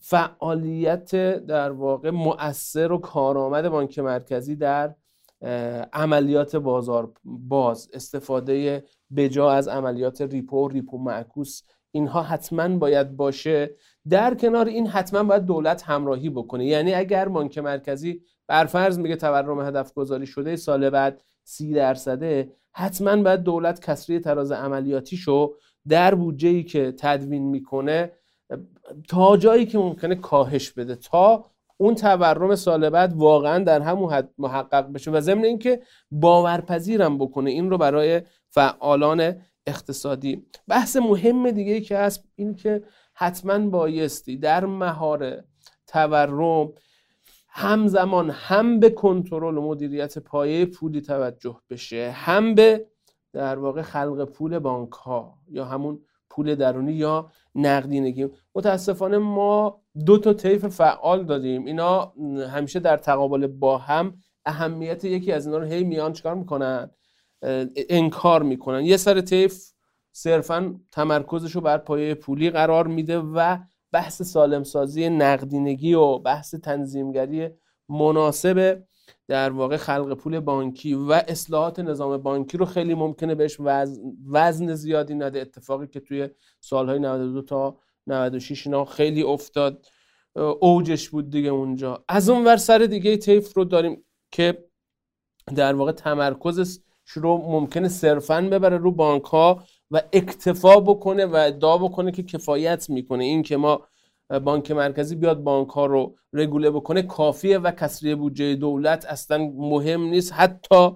[0.00, 1.16] فعالیت
[1.46, 4.94] در واقع مؤثر و کارآمد بانک مرکزی در
[5.92, 8.84] عملیات بازار باز استفاده
[9.16, 11.62] بجا از عملیات ریپو ریپو معکوس
[11.94, 13.70] اینها حتما باید باشه.
[14.10, 16.66] در کنار این حتما باید دولت همراهی بکنه.
[16.66, 23.16] یعنی اگر بانک مرکزی برفرض میگه تورم هدف گذاری شده سال بعد سی درصده حتما
[23.16, 25.54] باید دولت کسری تراز عملیاتیشو
[25.88, 28.12] در بودجه ای که تدوین می‌کنه
[29.08, 31.44] تا جایی که ممکنه کاهش بده تا
[31.76, 35.10] اون تورم سال بعد واقعا در همون حد محقق بشه.
[35.10, 37.50] و ضمن اینکه باورپذیرم بکنه.
[37.50, 39.36] این رو برای فعالان
[39.66, 40.46] اقتصادی.
[40.68, 42.82] بحث مهم دیگه ای که هست این که
[43.14, 45.44] حتما بایستی در مهار
[45.86, 46.72] تورم
[47.48, 52.86] همزمان هم به کنترل و مدیریت پایه پولی توجه بشه هم به
[53.32, 56.00] در واقع خلق پول بانک ها یا همون
[56.30, 61.64] پول درونی یا نقدینگی متاسفانه ما دو تا طیف فعال دادیم.
[61.64, 62.12] اینا
[62.50, 64.14] همیشه در تقابل با هم
[64.46, 66.90] اهمیت یکی از اینا رو هی میان چکار می‌کنن؟
[67.88, 68.84] انکار می‌کنن.
[68.84, 69.70] یه سر طیف
[70.12, 73.58] صرفا تمرکزش رو بر پایه پولی قرار میده و
[73.92, 77.48] بحث سالمسازی نقدینگی و بحث تنظیمگری
[77.88, 78.82] مناسب
[79.28, 83.56] در واقع خلق پول بانکی و اصلاحات نظام بانکی رو خیلی ممکنه بهش
[84.26, 85.40] وزن, زیادی نده.
[85.40, 86.28] اتفاقی که توی
[86.60, 89.86] سالهای 92 تا 96 اینا خیلی افتاد.
[90.60, 92.04] اوجش بود دیگه اونجا.
[92.08, 94.64] از اون ور سر دیگه تیف رو داریم که
[95.56, 101.78] در واقع تمرکزش رو ممکنه صرفا ببره رو بانک ها و اکتفا بکنه و ادعا
[101.78, 103.24] بکنه که کفایت می‌کنه.
[103.24, 103.82] این که ما
[104.44, 110.02] بانک مرکزی بیاد بانک ها رو رگوله بکنه کافیه و کسری بودجه دولت اصلا مهم
[110.02, 110.32] نیست.
[110.32, 110.90] حتی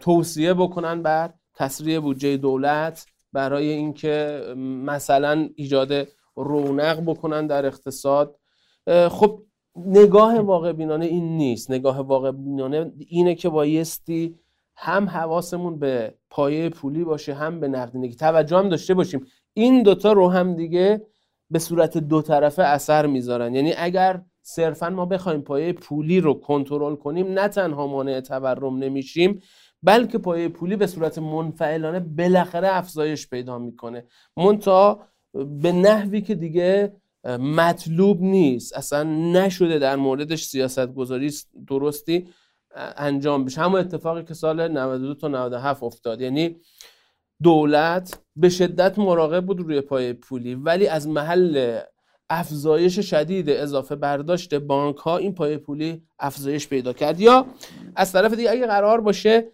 [0.00, 8.38] توصیه بکنن بر کسری بودجه دولت برای اینکه مثلا ایجاد رونق بکنن در اقتصاد.
[9.10, 9.42] خب
[9.76, 11.70] نگاه واقع بینانه این نیست.
[11.70, 14.38] نگاه واقع بینانه اینه که بایستی
[14.76, 19.26] هم حواسمون به پایه پولی باشه هم به نقدینگی توجه هم داشته باشیم.
[19.54, 21.06] این دوتا رو هم دیگه
[21.50, 23.54] به صورت دو طرفه اثر می‌ذارن.
[23.54, 29.40] یعنی اگر صرفا ما بخوایم پایه پولی رو کنترل کنیم نه تنها مانع تورم نمیشیم
[29.82, 34.06] بلکه پایه پولی به صورت منفعلانه بالاخره افزایش پیدا می‌کنه.
[34.36, 35.00] منتها
[35.32, 36.96] به نحوی که دیگه
[37.40, 39.02] مطلوب نیست اصلا
[39.32, 41.30] نشده در موردش سیاست گذاری
[41.66, 42.28] درستی؟
[42.76, 43.60] انجام بشه.
[43.60, 46.20] همون اتفاقی که سال 92 تا 97 افتاد.
[46.20, 46.56] یعنی
[47.42, 51.80] دولت به شدت مراقب بود روی پای پولی ولی از محل
[52.30, 57.20] افزایش شدید اضافه برداشت بانک ها این پای پولی افزایش پیدا کرد.
[57.20, 57.46] یا
[57.96, 59.52] از طرف دیگه اگه قرار باشه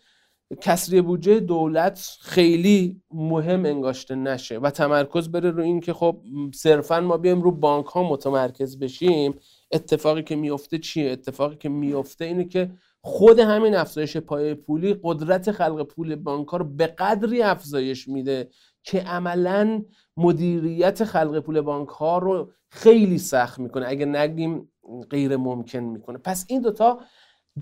[0.61, 6.17] کسری بودجه دولت خیلی مهم انگاشته نشه و تمرکز بره رو این که خب
[6.55, 9.35] صرفا ما بیایم رو بانک ها متمرکز بشیم.
[9.73, 12.71] اتفاقی که میفته چیه؟ اتفاقی که میفته اینه که
[13.09, 18.49] خود همین افزایش پای پولی قدرت خلق پول بانک رو به قدری افزایش میده
[18.83, 19.85] که عملا
[20.17, 23.89] مدیریت خلق پول بانک ها رو خیلی سخت می‌کنه.
[23.89, 24.73] اگه نگیم
[25.11, 26.19] غیر ممکن می‌کنه.
[26.19, 27.01] پس این دوتا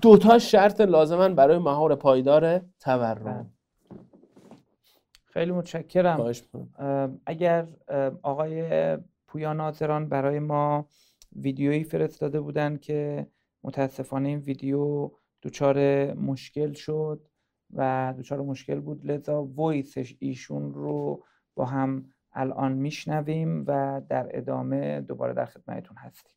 [0.02, 3.24] دوتا شرط لازمن برای مهار پایدار تورم.
[3.24, 3.46] بله.
[5.24, 6.32] خیلی متشکرم.
[7.26, 7.66] اگر
[8.22, 10.88] آقای پویا ناظران برای ما
[11.36, 13.26] ویدیویی فرستاده بودن که
[13.64, 15.10] متاسفانه این ویدیو
[15.46, 15.76] دچار
[16.14, 17.20] مشکل شد
[17.74, 19.06] و دچار مشکل بود.
[19.06, 21.24] لذا ویسش ایشون رو
[21.54, 26.34] با هم الان میشنویم و در ادامه دوباره در خدمتتون هستیم.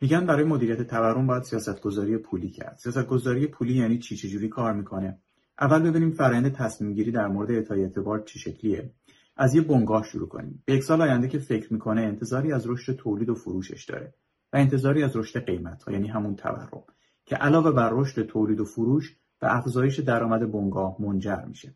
[0.00, 2.76] میگن برای مدیریت تورم باید سیاستگذاری پولی کرد.
[2.76, 5.18] سیاستگذاری پولی یعنی چی؟ چجوری کار می‌کنه؟
[5.60, 8.90] اول ببینیم فرآیند تصمیم گیری در مورد اعطای اعتبار چه شکلیه.
[9.36, 10.62] از یه بنگاه شروع کنیم.
[10.64, 14.14] به یک سال آینده که فکر می‌کنه انتظاری از رشد تولید و فروشش داره
[14.52, 16.84] و انتظاری از رشد قیمت ها یعنی همون تورم.
[17.32, 21.74] که علاوه بر رشد تولید و فروش به افزایش درآمد بنگاه منجر میشه.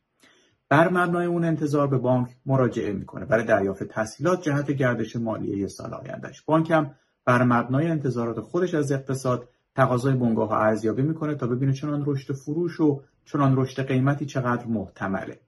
[0.69, 5.95] بر مبنای اون انتظار به بانک مراجعه می‌کنه برای دریافت تسهیلات جهت گردش مالی سال
[5.95, 6.91] آیندهش بانک هم
[7.25, 12.35] بر مبنای انتظارات خودش از اقتصاد تقاضای بنگاه ها ارزیابی می‌کنه تا ببینه چنان رشد
[12.35, 15.41] فروش و چنان رشد قیمتی چقدر محتمله.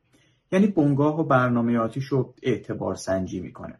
[0.52, 3.78] یعنی بنگاه و برنامه آتیش رو اعتبار سنجی می‌کنه.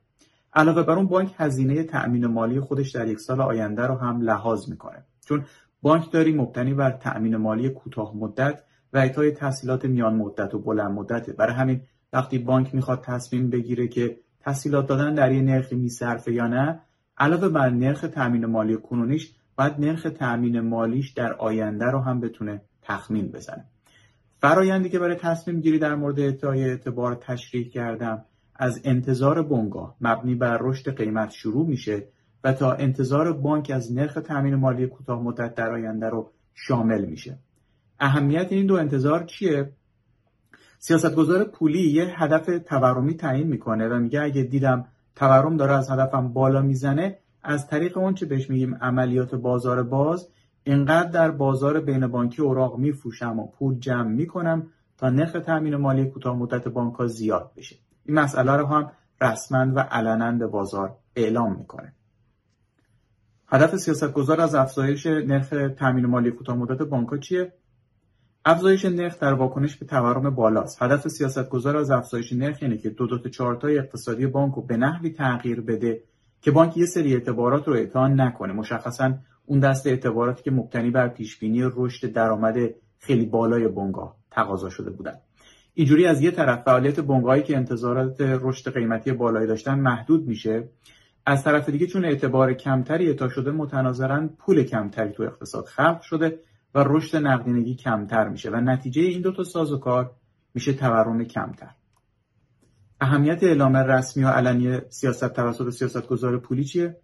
[0.55, 4.69] علاوه بر اون بانک هزینه تأمین مالی خودش در یک سال آینده رو هم لحاظ
[4.69, 5.05] می‌کنه.
[5.25, 5.45] چون
[5.83, 8.63] بانکداری مبتنی بر تأمین مالی کوتاه مدت
[8.93, 11.33] و اعطای تسهیلات میان مدت و بلند مدته.
[11.33, 11.81] برای همین
[12.13, 16.81] وقتی بانک می‌خواد تصمیم بگیره که تسهیلات دادن در یه نرخی میصرفه یا نه
[17.19, 22.61] علاوه بر نرخ تأمین مالی کنونیش باید نرخ تأمین مالیش در آینده رو هم بتونه
[22.83, 23.65] تخمین بزنه.
[24.41, 28.25] فرایندی که برای تصمیم گیری در مورد اعطای اعتبار تشریح کردم
[28.55, 32.09] از انتظار بنگاه مبنی بر رشد قیمت شروع میشه
[32.45, 37.39] و تا انتظار بانک از نرخ تأمین مالی کوتاه مدت در آینده رو شامل میشه.
[38.01, 39.73] اهمیت این دو انتظار چیه؟
[40.79, 44.85] سیاستگزار پولی یه هدف تورمی تعیین می‌کنه و میگه اگه دیدم
[45.17, 50.29] تورم داره از هدفم بالا می‌زنه از طریق اون چه بهش میگیم عملیات بازار باز
[50.65, 54.67] اینقدر در بازار بین بانکی اوراق میفروشم و پول جمع می‌کنم
[54.99, 57.77] تا نرخ تامین مالی کوتاه مدت بانک زیاد بشه.
[58.05, 61.93] این مسئله رو هم رسما و علنا به بازار اعلام می‌کنه.
[63.51, 67.53] هدف سیاستگزار از افزایش نرخ تامین مالی کوتاه مدت بانک چیه؟
[68.45, 70.83] افزایش نرخ در واکنش به تورم بالاست.
[70.83, 74.77] هدف سیاستگزار از افزایش نرخ اینه که دو دو تا چارتای اقتصادی بانک رو به
[74.77, 76.03] نحوی تغییر بده
[76.41, 78.53] که بانک یه سری اعتبارات رو اعطا نکنه.
[78.53, 79.15] مشخصا
[79.47, 82.57] اون دست اعتباراتی که مبتنی بر پیشبینی رشد درآمد
[82.99, 85.15] خیلی بالای بنگاه تقاضا شده بودن.
[85.75, 90.69] اینجوری از یه طرف فعالیت بنگاهی که انتظارات رشد قیمتی بالایی داشتن محدود میشه.
[91.29, 96.39] از طرف دیگه چون اعتبار کمتری اعطا شده متناظرا پول کمتری تو اقتصاد خلق شده
[96.75, 100.11] و رشد نقدینگی کمتر میشه و نتیجه این دو تا کار
[100.55, 101.71] میشه تورم کمتر.
[103.01, 106.97] اهمیت اعلام رسمی و علنی سیاست توسط سیاستگزار پولی چیه؟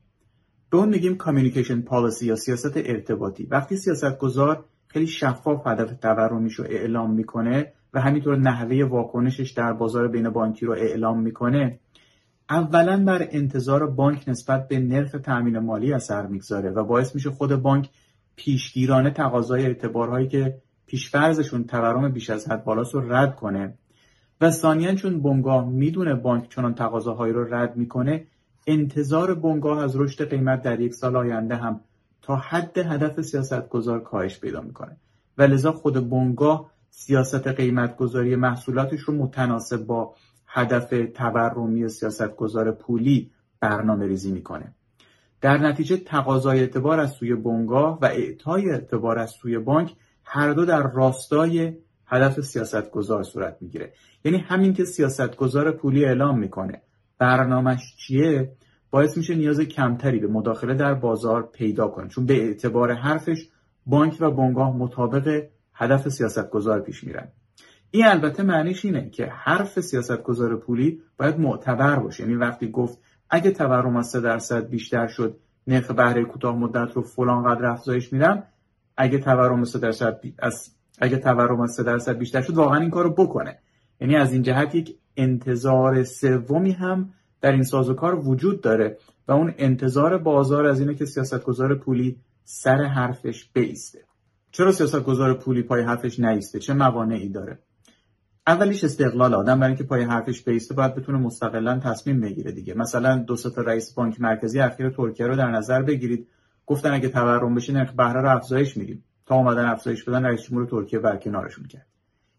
[0.71, 3.47] به اون میگیم کامیونیکیشن پالیسی یا سیاست ارتباطی.
[3.51, 10.09] وقتی سیاستگزار خیلی شفاف هدف تورمیش رو اعلام می‌کنه و همینطور نحوه واکنشش در بازار
[10.09, 11.81] بین بانکی رو اعلام می‌کنه
[12.51, 17.55] اولا بر انتظار بانک نسبت به نرخ تأمین مالی اثر می‌گذاره و باعث میشه خود
[17.55, 17.89] بانک
[18.37, 23.75] پیشگیرانه تقاضای اعتبارهایی که پیشفرزشون تورم بیش از حد بالاست رو رد کنه.
[24.41, 28.27] و ثانیا چون بنگاه می‌دونه بانک چنان تقاضاهایی رو رد می‌کنه
[28.67, 31.81] انتظار بنگاه از رشد قیمت در یک سال آینده هم
[32.23, 34.97] تا حد هدف سیاست گذار کاهش پیدا می‌کنه.
[35.39, 40.15] و لذا خود بنگاه سیاست قیمت گذاری محصولاتش رو متناسب با
[40.57, 43.31] هدف تورمی سیاست گذار پولی
[43.61, 44.75] برنامه ریزی می‌کنه.
[45.41, 49.95] در نتیجه تقاضای اعتبار از سوی بنگاه و اعطای اعتبار از سوی بانک
[50.25, 51.73] هر دو در راستای
[52.07, 53.93] هدف سیاستگزار صورت می‌گیره.
[54.25, 56.83] یعنی همین که سیاستگزار پولی اعلام می‌کنه.
[57.19, 58.53] برنامهش چیه؟
[58.91, 62.09] باعث میشه نیاز کمتری به مداخله در بازار پیدا کنه.
[62.09, 63.49] چون به اعتبار حرفش
[63.87, 65.45] بانک و بنگاه مطابق
[65.75, 67.29] هدف سیاستگزار پیش میرن.
[67.95, 72.23] این البته معنیش اینه که حرف سیاستگزار پولی باید معتبر باشه.
[72.23, 72.99] یعنی وقتی گفت
[73.31, 75.37] اگه تورم از 3 درصد بیشتر شد
[75.67, 78.43] نرخ بهره کوتاه مدت رو فلان قدر افزایش میدم
[78.97, 83.11] اگه تورم 3 درصد از اگه تورم از 3 درصد بیشتر شد واقعا این کارو
[83.11, 83.59] بکنه.
[84.01, 89.55] یعنی از این جهت یک انتظار سومی هم در این سازوکار وجود داره و اون
[89.59, 93.99] انتظار بازار از اینه که سیاستگزار پولی سر حرفش بیسته.
[94.51, 97.59] چرا سیاستگزار پولی پای حرفش نیسته؟ چه موانعی داره؟
[98.47, 102.75] اولیش استقلال آدم برای اینکه پای حرفش بیسته باید بتونه مستقلا تصمیم بگیره دیگه.
[102.75, 106.29] مثلا دو تا رئیس بانک مرکزی اخیر ترکیه رو در نظر بگیرید.
[106.67, 110.67] گفتن اگه تورم بشه نرخ بهره رو افزایش میدیم تا اومدن افزایش بدن رئیس جمهور
[110.67, 111.87] ترکیه برکنارشون کرد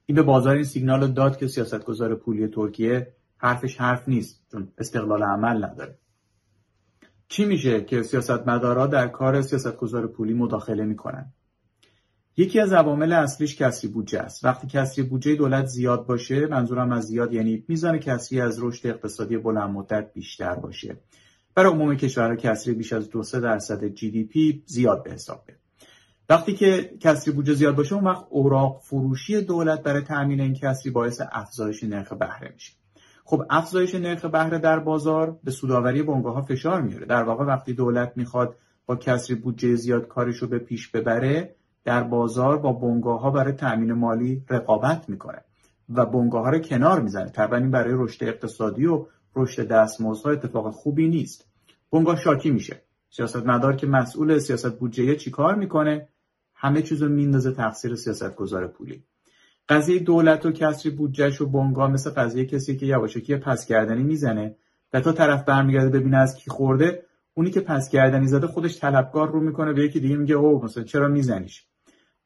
[0.06, 5.24] این به بازار این سیگنال داد که سیاستگزار پولی ترکیه حرفش حرف نیست چون استقلال
[5.24, 5.98] عمل نداره.
[7.28, 11.34] چی میشه که سیاستمدارا در کار سیاستگزار پولی مداخله می‌کنن؟
[12.38, 14.46] یکی از عوامل اصلیش کسری بودجه است.
[14.46, 19.38] وقتی کسری بودجه دولت زیاد باشه منظورم از زیاد یعنی میزان کسری از رشد اقتصادی
[19.38, 20.98] بلند مدت بیشتر باشه.
[21.56, 25.60] برای عموم کشورها کسری بیش از 2 درصد جی دی پی زیاد به حساب میاد.
[26.30, 30.92] وقتی که کسری بودجه زیاد باشه اون وقت اوراق فروشی دولت برای تامین این کسری
[30.92, 32.74] باعث افزایش نرخ بهره میشه.
[33.24, 37.06] خب افزایش نرخ بهره در بازار به سوداوری بنگاه ها فشار میاره.
[37.06, 38.56] در واقع وقتی دولت می‌خواد
[38.86, 41.56] با کسری بودجه زیاد کارش رو به پیش ببره
[41.86, 45.42] در بازار با بنگاه ها برای تامین مالی رقابت می‌کنه
[45.90, 47.30] و بنگاه ها رو کنار می‌زنه.
[47.30, 49.06] طبعا این برای رشد اقتصادی و
[49.36, 51.46] رشد دستمزدها اتفاق خوبی نیست.
[51.92, 52.82] بنگاه شاکی میشه.
[53.10, 56.08] سیاستمدار که مسئول سیاست بودجه چیکار می‌کنه؟
[56.56, 59.04] همه چیز رو میندازه تقصیر سیاستگزار پولی.
[59.70, 64.56] قضیه دولت و کسری بودجهش و بنگاه مثل قضیه کسی که یواشکی پس کردنی می‌زنه
[64.94, 69.32] و تا طرف برمیگرده ببینه از کی خورده اونی که پس کردنی زده خودش طلبکار
[69.32, 71.66] رو می‌کنه به یکی دیگه میگه او مثلا چرا میزنیش؟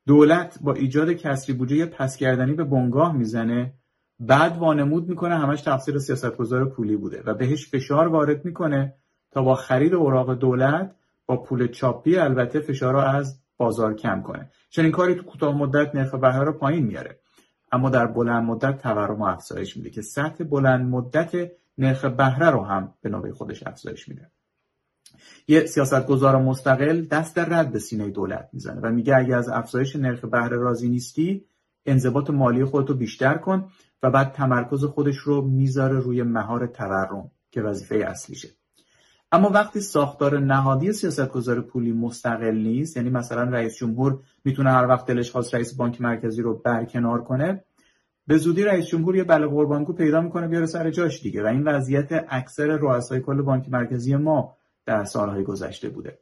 [0.10, 3.74] دولت با ایجاد کسری بودجه پس کردنی به بنگاه می‌زنه
[4.20, 8.94] بعد وانمود می‌کنه همش تقصیر سیاستگزار پولی بوده و بهش فشار وارد می‌کنه
[9.32, 10.96] تا با خرید اوراق دولت
[11.26, 14.50] با پول چاپی البته فشار رو از بازار کم کنه.
[14.70, 17.20] چنین کاری تو کوتاه مدت نرخ بهره رو پایین میاره.
[17.72, 22.94] اما در بلند مدت تورم افزایش میده که سطح بلند مدت نرخ بهره رو هم
[23.02, 24.32] به نوبه خودش افزایش میده.
[25.48, 30.26] یه سیاستگزار مستقل دست رد به سینه دولت می‌زنه و میگه اگه از افزایش نرخ
[30.26, 31.46] بهره راضی نیستی
[31.86, 33.70] انضباط مالی خودتو بیشتر کن
[34.04, 38.50] و بعد تمرکز خودش رو می‌ذاره روی مهار تورم که وظیفه اصلیشه.
[39.32, 45.06] اما وقتی ساختار نهادی سیاستگزار پولی مستقل نیست یعنی مثلا رئیس جمهور می‌تونه هر وقت
[45.06, 47.64] دلش خواست رئیس بانک مرکزی رو برکنار کنه
[48.28, 51.44] به زودی رئیس جمهور یه بله قربانگو پیدا می‌کنه بیاره سر جاش دیگه.
[51.44, 54.56] و این وضعیت اکثر رؤسای کل بانک مرکزی ما
[54.90, 56.20] در سالهای گذشته بوده.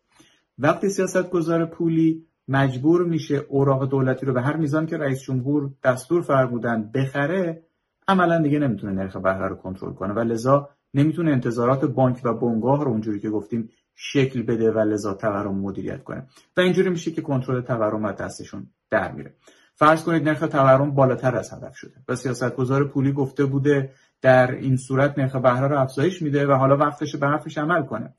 [0.58, 6.22] وقتی سیاستگزار پولی مجبور میشه اوراق دولتی رو به هر میزان که رئیس جمهور دستور
[6.22, 7.64] فرمودن بخره
[8.08, 12.84] عملا دیگه نمی‌تونه نرخ بهره رو کنترل کنه و لذا نمی‌تونه انتظارات بانک و بنگاه
[12.84, 16.28] رو اونجوری که گفتیم شکل بده و لذا تورم مدیریت کنه.
[16.58, 19.34] و اینجوری میشه که کنترل تورم از دستشون در میره.
[19.76, 23.92] فرض کنید نرخ تورم بالاتر از هدف شده و سیاستگزار پولی گفته بوده
[24.22, 28.14] در این صورت نرخ بهره رو افزایش میده و حالا وقتش به حرفش عمل کنه.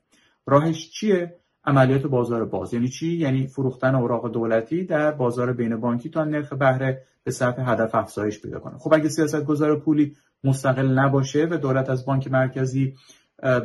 [0.49, 1.35] راهش چیه؟
[1.65, 2.73] عملیات بازار باز.
[2.73, 7.71] یعنی چی؟ یعنی فروختن اوراق دولتی در بازار بین بانکی تا نرخ بهره به سطح
[7.71, 8.77] هدف افزایش پیدا کنه.
[8.77, 12.95] خب اگه سیاستگزار پولی مستقل نباشه و دولت از بانک مرکزی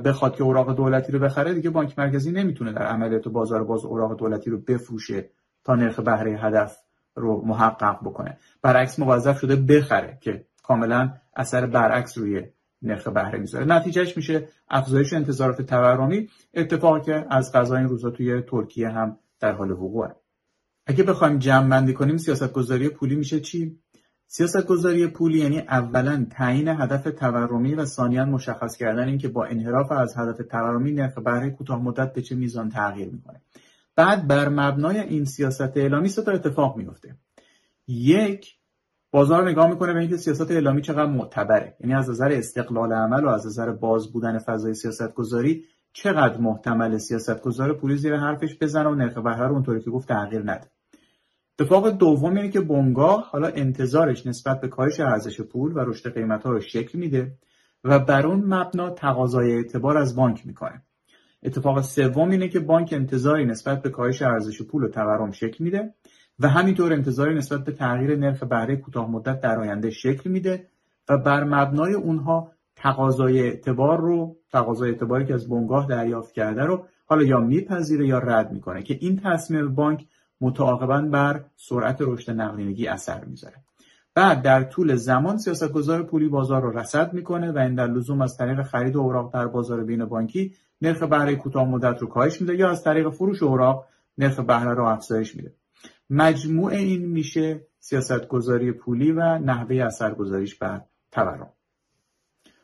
[0.05, 4.17] بخواد که اوراق دولتی رو بخره دیگه بانک مرکزی نمی‌تونه در عملیات بازار باز اوراق
[4.17, 5.31] دولتی رو بفروشه
[5.65, 6.77] تا نرخ بهره هدف
[7.15, 8.39] رو محقق بکنه.
[8.63, 12.43] برعکس موظف شده بخره که کاملا اثر برعکس روی
[12.85, 13.65] نرخ بهره می‌ذاره.
[13.65, 19.53] نتیجهش میشه افزایش انتظارات تورمی اتفاقی که از قضا این روزا توی ترکیه هم در
[19.53, 20.15] حال وقوعه.
[20.87, 23.79] اگه بخوایم جمع بندی کنیم سیاست گذاری پولی میشه چی؟
[24.27, 30.17] سیاستگذاری پولی یعنی اولا تعیین هدف تورمی و ثانیا مشخص کردن اینکه با انحراف از
[30.17, 33.41] هدف تورمی نرخ بهره کوتاه مدت به چه میزان تغییر می‌کنه.
[33.97, 37.17] بعد بر مبنای این سیاست اعلامی سه اتفاق میفته
[37.89, 38.57] یک
[39.15, 41.77] بازار نگاه می‌کنه به اینکه سیاست اعلامی چقدر معتبره.
[41.81, 47.73] یعنی از نظر استقلال عمل و از نظر باز بودن فضای سیاستگذاری چقدر محتمل سیاستگزار
[47.73, 50.67] پولی زیر حرفش بزنه و نرخ بهره رو اونطوری که گفت تغییر نده.
[51.59, 56.43] اتفاق دوم اینه که بنگاه حالا انتظارش نسبت به کاهش ارزش پول و رشد قیمت
[56.43, 57.33] ها رو شکل میده
[57.85, 60.83] و بر اون مبنا تقاضای اعتبار از بانک می‌کنه
[61.43, 65.95] اتفاق سوم اینه که بانک انتظاری نسبت به کاهش ارزش پول و تورم شکل میده
[66.39, 70.67] و همینطور انتظاری نسبت به تغییر نرخ بهره کوتاه مدت در آینده شکل میده
[71.09, 76.87] و بر مبنای اونها تقاضای اعتبار رو تقاضای اعتباری که از بنگاه دریافت کرده رو
[77.07, 80.07] حالا یا میپذیره یا رد می‌کنه که این تصمیم بانک
[80.41, 83.57] متعاقبا بر سرعت رشد نقدینگی اثر می‌ذاره.
[84.15, 88.37] بعد در طول زمان سیاستگزار پولی بازار رو رصد می‌کنه و این در لزوم از
[88.37, 92.71] طریق خرید اوراق در بازار بین بانکی نرخ بهره کوتاه مدت رو کاهش میده یا
[92.71, 93.87] از طریق فروش اوراق
[94.19, 95.53] نرخ بهره رو افزایش میده.
[96.11, 100.81] مجموع این میشه سیاستگذاری پولی و نحوه اثرگذاریش بر
[101.13, 101.53] تورم.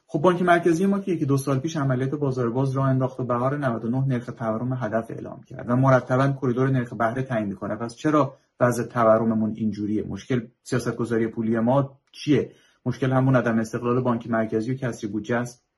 [0.06, 3.24] خب بانک مرکزی ما که یکی دو سال پیش عملیات بازار باز را انداخت و
[3.24, 7.76] بهار 99 نرخ تورم هدف اعلام کرد و مرتبا کریدور نرخ بهره تعیین می‌کنه.
[7.76, 12.52] پس چرا وضع تورممون اینجوریه؟ مشکل سیاست گذاری پولی ما چیه؟
[12.86, 15.69] مشکل همون عدم استقلال بانک مرکزی و کسری بودجه است.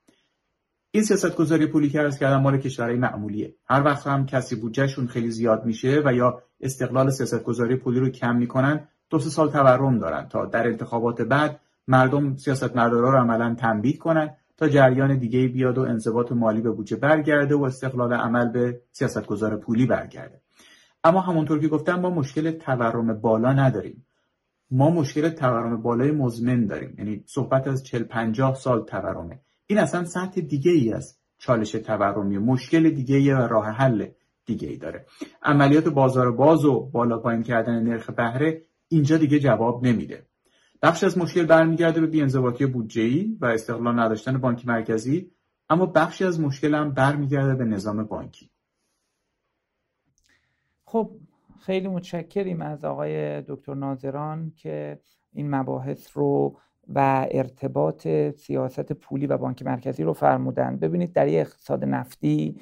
[0.95, 3.55] این سیاست گذاری پولی که ارز کردم مال کشورهای معمولیه.
[3.69, 8.09] هر وقت هم کسی بودجهشون خیلی زیاد میشه و یا استقلال سیاست گذاری پولی رو
[8.09, 13.17] کم می‌کنن دو سه سال تورم دارن تا در انتخابات بعد مردم سیاست مدارا رو
[13.17, 18.13] عملا تنبیه کنن تا جریان دیگه بیاد و انضباط مالی به بودجه برگرده و استقلال
[18.13, 20.41] عمل به سیاستگزار پولی برگرده.
[21.03, 24.05] اما همونطور که گفتم ما مشکل تورم بالا نداریم.
[24.71, 26.95] ما مشکل تورم بالای مزمن داریم.
[26.97, 29.39] یعنی صحبت از 40 50 سال تورمه.
[29.67, 34.07] این اصلا سطح دیگه ای از چالش تورمی مشکل دیگه و راه حل
[34.45, 35.05] دیگه ای داره.
[35.41, 40.25] عملیات بازار باز و بالا پایین کردن نرخ بهره اینجا دیگه جواب نمیده.
[40.81, 45.31] بخش از مشکل برمیگرده به بیانضباطی بودجه‌ای و استقلال نداشتن بانک مرکزی
[45.69, 48.49] اما بخشی از مشکل هم برمیگرده به نظام بانکی.
[50.85, 51.11] خب
[51.61, 54.99] خیلی متشکریم از آقای دکتر ناظران که
[55.33, 56.57] این مباحث رو
[56.87, 58.07] و ارتباط
[58.37, 60.77] سیاست پولی و بانک مرکزی رو فرمودن.
[60.77, 62.57] ببینید در یک اقتصاد نفتی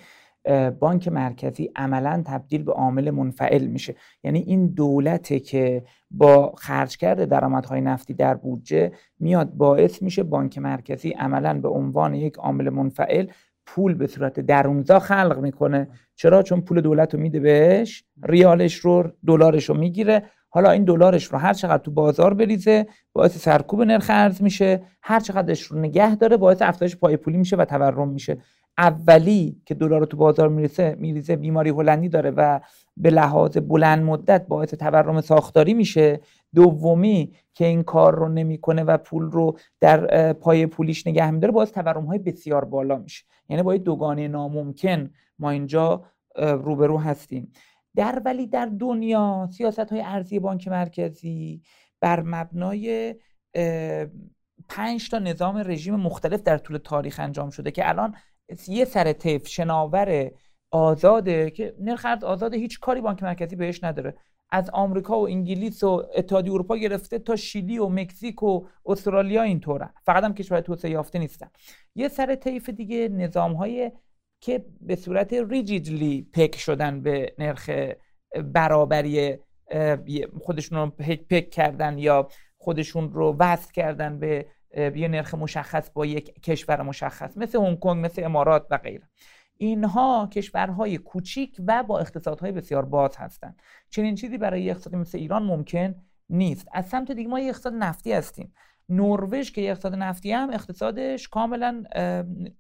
[0.80, 3.96] بانک مرکزی عملا تبدیل به عامل منفعل میشه.
[4.24, 10.58] یعنی این دولته که با خرج کرده درآمدهای نفتی در بودجه میاد باعث میشه بانک
[10.58, 13.28] مرکزی عملا به عنوان یک عامل منفعل
[13.66, 15.88] پول به صورت درونزا خلق می‌کنه.
[16.16, 20.24] چرا؟ چون پول دولت رو میده بهش ریالش رو دلارش رو می‌گیره.
[20.54, 24.82] حالا این دلارش رو هر چقدر تو بازار بریزه باعث سرکوب نرخ ارز میشه.
[25.04, 28.38] هر چقدرش رو نگه داره باعث افزایش پای پولی میشه و تورم میشه.
[28.78, 32.60] اولی که دلار رو تو بازار میریزه میریزه بیماری هلندی داره و
[32.98, 36.20] به لحاظ بلند مدت باعث تورم ساختاری میشه.
[36.56, 41.72] دومی که این کار رو نمی‌کنه و پول رو در پای پولیش نگه میداره باعث
[41.72, 43.26] تورم های بسیار بالا میشه.
[43.50, 46.04] یعنی با دوگانه ناممکن ما اینجا
[46.36, 47.52] روبرو هستیم.
[47.96, 51.62] در ولی در دنیا سیاست های ارزی بانک مرکزی
[52.00, 53.16] بر مبنای
[54.70, 58.16] پنج تا نظام رژیم مختلف در طول تاریخ انجام شده که الان
[58.68, 60.32] یه سر طیف شناور
[60.72, 64.16] آزاده که نرخ ارز آزاده هیچ کاری بانک مرکزی بهش نداره.
[64.54, 69.90] از آمریکا و انگلیس و اتحادیه اروپا گرفته تا شیلی و مکزیک و استرالیا اینطوره.
[70.06, 71.50] فقط هم کشور توسعه یافته نیستن.
[71.96, 73.92] یه سر طیف دیگه نظام های
[74.42, 77.70] که به صورت ریجیدلی پک شدن به نرخ
[78.54, 79.38] برابری
[80.42, 80.90] خودشون رو
[81.30, 82.28] پک کردن یا
[82.58, 84.46] خودشون رو وصل کردن به
[84.78, 89.10] یه نرخ مشخص با یک کشور مشخص مثل هنگ کنگ مثل امارات و غیره.
[89.58, 95.44] اینها کشورهای کوچیک و با اقتصادهای بسیار باز هستند چنین چیزی برای اقتصادی مثل ایران
[95.44, 95.96] ممکن
[96.30, 96.68] نیست.
[96.72, 98.54] از سمت دیگه ما یه اقتصاد نفتی هستیم.
[98.92, 101.84] نروژ که یه اقتصاد نفتی هم اقتصادش کاملا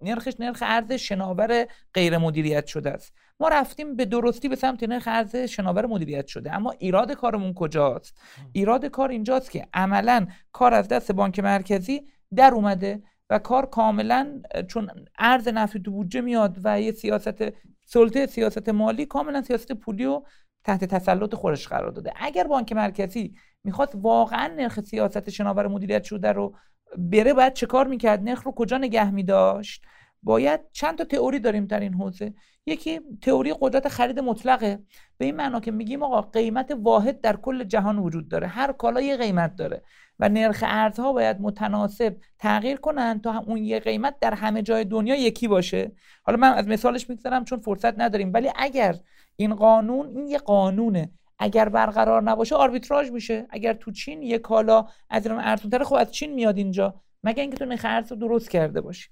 [0.01, 3.13] نرخش نرخ ارز شناور غیر مدیریت شده است.
[3.39, 6.53] ما رفتیم به درستی به سمت نرخ ارز شناور مدیریت شده.
[6.53, 8.17] اما ایراد کارمون کجاست؟
[8.51, 12.01] ایراد کار اینجاست که عملا کار از دست بانک مرکزی
[12.35, 17.43] در اومده و کار کاملا چون ارز نفتی تو بودجه میاد و یه سیاست
[17.85, 20.25] سلطه سیاست مالی کاملا سیاست پولی رو
[20.63, 22.13] تحت تسلط خودش قرار داده.
[22.15, 23.33] اگر بانک مرکزی
[23.63, 26.55] می‌خواد واقعا نرخ سیاست شناور مدیریت شده رو
[26.97, 29.83] بره باید چه کار می‌کرد؟ نرخ رو کجا نگه میداشت؟
[30.23, 32.33] باید چند تا تئوری داریم در این حوزه.
[32.65, 34.79] یکی تئوری قدرت خرید مطلقه.
[35.17, 38.47] به این معنا که میگیم آقا قیمت واحد در کل جهان وجود داره.
[38.47, 39.83] هر کالا یه قیمت داره
[40.19, 45.15] و نرخ ارزها باید متناسب تغییر کنن تا اون یه قیمت در همه جای دنیا
[45.15, 45.91] یکی باشه.
[46.23, 48.31] حالا من از مثالش می‌گذارم چون فرصت نداریم.
[48.33, 48.95] ولی اگر
[49.35, 51.11] این قانون این یه قانونه.
[51.39, 53.47] اگر برقرار نباشه آربیتراژ میشه.
[53.49, 57.01] اگر تو چین یه کالا از ایران ارزونتره خب از چین میاد اینجا.
[57.23, 59.09] مگه اینکه تو نرخ ارز رو درست کرده باشی.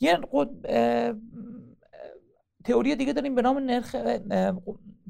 [0.00, 0.48] یه قد...
[2.64, 3.96] تئوری دیگه داریم به نام نرخ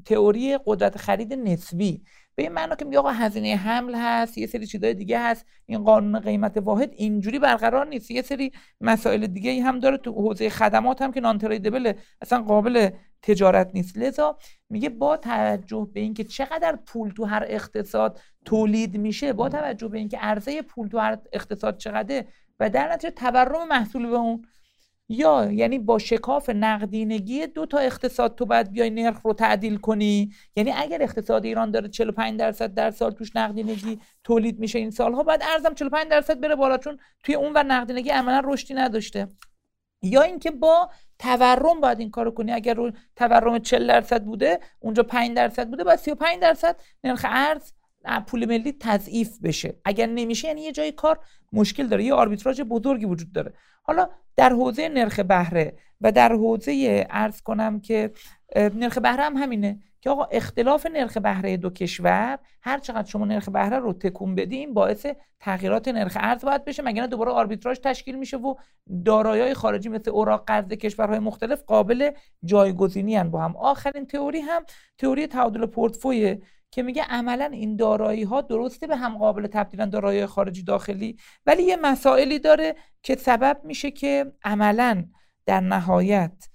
[0.05, 2.03] تئوری قدرت خرید نسبی.
[2.37, 5.45] به این معنا که میگه آقا هزینه حمل هست یه سری چیزای دیگه هست.
[5.65, 8.11] این قانون قیمت واحد اینجوری برقرار نیست.
[8.11, 12.89] یه سری مسائل دیگه هم داره تو حوزه خدمات هم که نان تریدبل اصلا قابل
[13.21, 13.97] تجارت نیست.
[13.97, 14.37] لذا
[14.69, 19.97] میگه با توجه به اینکه چقدر پول تو هر اقتصاد تولید میشه با توجه به
[19.97, 22.27] اینکه عرضه پول تو هر اقتصاد چقدره
[22.59, 24.45] و در نتیجه تورم محصول به اون
[25.09, 30.31] یا یعنی با شکاف نقدینگی دو تا اقتصاد تو باید بیای نرخ رو تعدیل کنی؟
[30.55, 35.23] یعنی اگر اقتصاد ایران داره 45 درصد در سال توش نقدینگی تولید میشه این سالها
[35.23, 39.27] باید ارزم 45 درصد بره بالا چون توی اون و نقدینگی عملا رشدی نداشته.
[40.01, 40.89] یا اینکه با
[41.19, 42.51] تورم باید این کارو کنی.
[42.51, 47.71] اگر تورم 40 درصد بوده اونجا 5 درصد بوده باید 35 درصد نرخ ارز
[48.27, 49.75] پول ملی تضعیف بشه.
[49.85, 51.19] اگر نمیشه یعنی یه جای کار
[51.53, 52.03] مشکل داره.
[52.03, 53.53] یه آربیتراژ بزرگی وجود داره.
[53.83, 58.11] حالا در حوزه نرخ بهره و در حوزه ارز کنم که
[58.55, 63.49] نرخ بهره هم همینه که آقا اختلاف نرخ بهره دو کشور هر چقدر شما نرخ
[63.49, 65.05] بهره رو تکون بدیم باعث
[65.39, 66.83] تغییرات نرخ ارز باید بشه.
[66.83, 68.55] مگر دوباره آربیتراژ تشکیل میشه و
[69.05, 72.11] دارایی خارجی مثل اوراق قرض کشورهای مختلف قابل
[72.43, 73.55] جایگزینی با هم.
[73.55, 74.63] آخرین تئوری هم
[74.97, 76.37] تئوری تعادل پورتفوی
[76.71, 81.63] که میگه عملا این دارایی ها درسته به هم قابل تبدیلن دارایی خارجی داخلی ولی
[81.63, 85.05] یه مسائلی داره که سبب میشه که عملا
[85.45, 86.49] در نهایت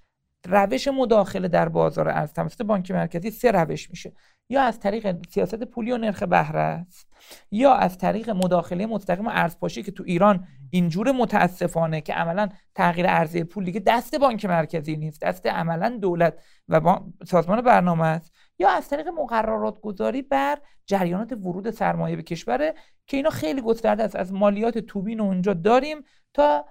[0.45, 4.13] روش مداخله در بازار ارز توسط بانک مرکزی سه روش میشه.
[4.49, 7.09] یا از طریق سیاست پولی و نرخ بهره است
[7.51, 13.45] یا از طریق مداخله مستقیم ارزپاشی که تو ایران اینجور متاسفانه که عملا تغییر ارزی
[13.45, 16.35] پول دیگه دست بانک مرکزی نیست دست عملا دولت
[16.69, 18.32] و سازمان برنامه است.
[18.63, 22.75] یا از طریق مقررات گذاری بر جریانات ورود سرمایه به کشوره
[23.07, 24.17] که اینا خیلی گسترده است.
[24.17, 25.99] از مالیات توبین اونجا داریم
[26.35, 26.65] تا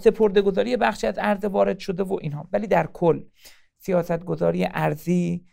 [0.00, 2.48] سپرده گذاری بخشی از ارز وارد شده و اینها.
[2.52, 3.24] ولی در کل
[3.78, 5.44] سیاست گذاری ارزی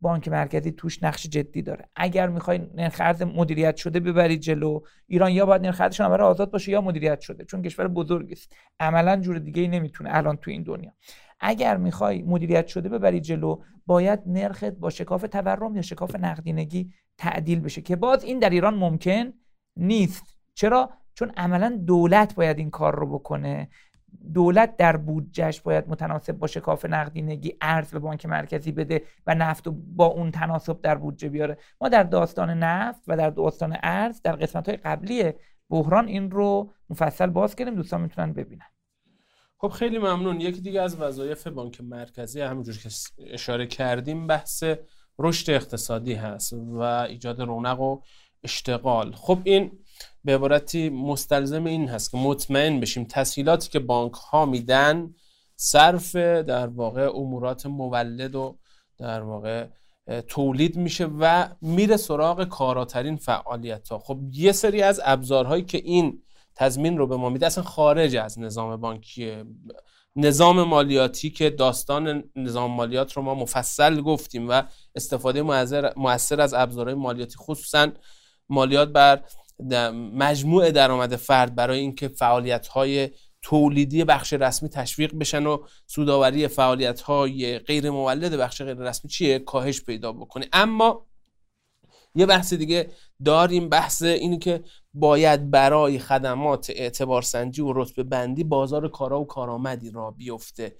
[0.00, 1.88] بانک مرکزی توش نقش جدی داره.
[1.96, 6.72] اگر می‌خوای نرخ ارز مدیریت شده ببری جلو ایران یا باید نرخ ارزش آزاد باشه
[6.72, 8.56] یا مدیریت شده چون کشور بزرگی است.
[8.80, 10.92] عملا جور دیگه ای نمی‌تونه الان تو این دنیا.
[11.40, 17.60] اگر می‌خوای مدیریت شده ببری جلو باید نرخت با شکاف تورم یا شکاف نقدینگی تعدیل
[17.60, 19.32] بشه که باز این در ایران ممکن
[19.76, 20.36] نیست.
[20.54, 23.68] چرا؟ چون عملا دولت باید این کار رو بکنه.
[24.34, 29.68] دولت در بودجهش باید متناسب با شکاف نقدینگی ارز به بانک مرکزی بده و نفت
[29.68, 31.58] با اون تناسب در بودجه بیاره.
[31.80, 35.32] ما در داستان نفت و در داستان ارز در قسمت های قبلی
[35.70, 37.74] بحران این رو مفصل باز کردیم.
[37.74, 38.66] دوستان می‌تونن ببینن.
[39.60, 40.40] خب خیلی ممنون.
[40.40, 42.88] یکی دیگه از وظایف بانک مرکزی همونجور که
[43.18, 44.64] اشاره کردیم بحث
[45.18, 48.00] رشد اقتصادی هست و ایجاد رونق و
[48.42, 49.12] اشتغال.
[49.12, 49.78] خب این
[50.24, 55.14] به عبارتی مستلزم این هست که مطمئن بشیم تسهیلاتی که بانک ها میدن
[55.56, 58.58] صرف در واقع امورات مولد و
[58.98, 59.66] در واقع
[60.28, 66.22] تولید میشه و میره سراغ کاراترین فعالیت ها خب یه سری از ابزارهایی که این
[66.58, 67.46] تضمین رو به ما میده.
[67.46, 69.32] اصلا خارج از نظام بانکی
[70.16, 74.62] نظام مالیاتی که داستان نظام مالیات رو ما مفصل گفتیم و
[74.94, 75.42] استفاده
[75.96, 77.88] موثر از ابزارهای مالیاتی خصوصا
[78.48, 79.22] مالیات بر
[80.14, 83.10] مجموع درآمد فرد برای اینکه فعالیت های
[83.42, 89.38] تولیدی بخش رسمی تشویق بشن و سوداوری فعالیت های غیر مولد بخش غیر رسمی چیه؟
[89.38, 90.48] کاهش پیدا بکنه.
[90.52, 91.06] اما
[92.14, 92.90] یه بحث دیگه
[93.24, 99.90] داریم بحث اینی که باید برای خدمات اعتبارسنجی و رتبه بندی بازار کارا و کارآمدی
[99.90, 100.76] را بیفته.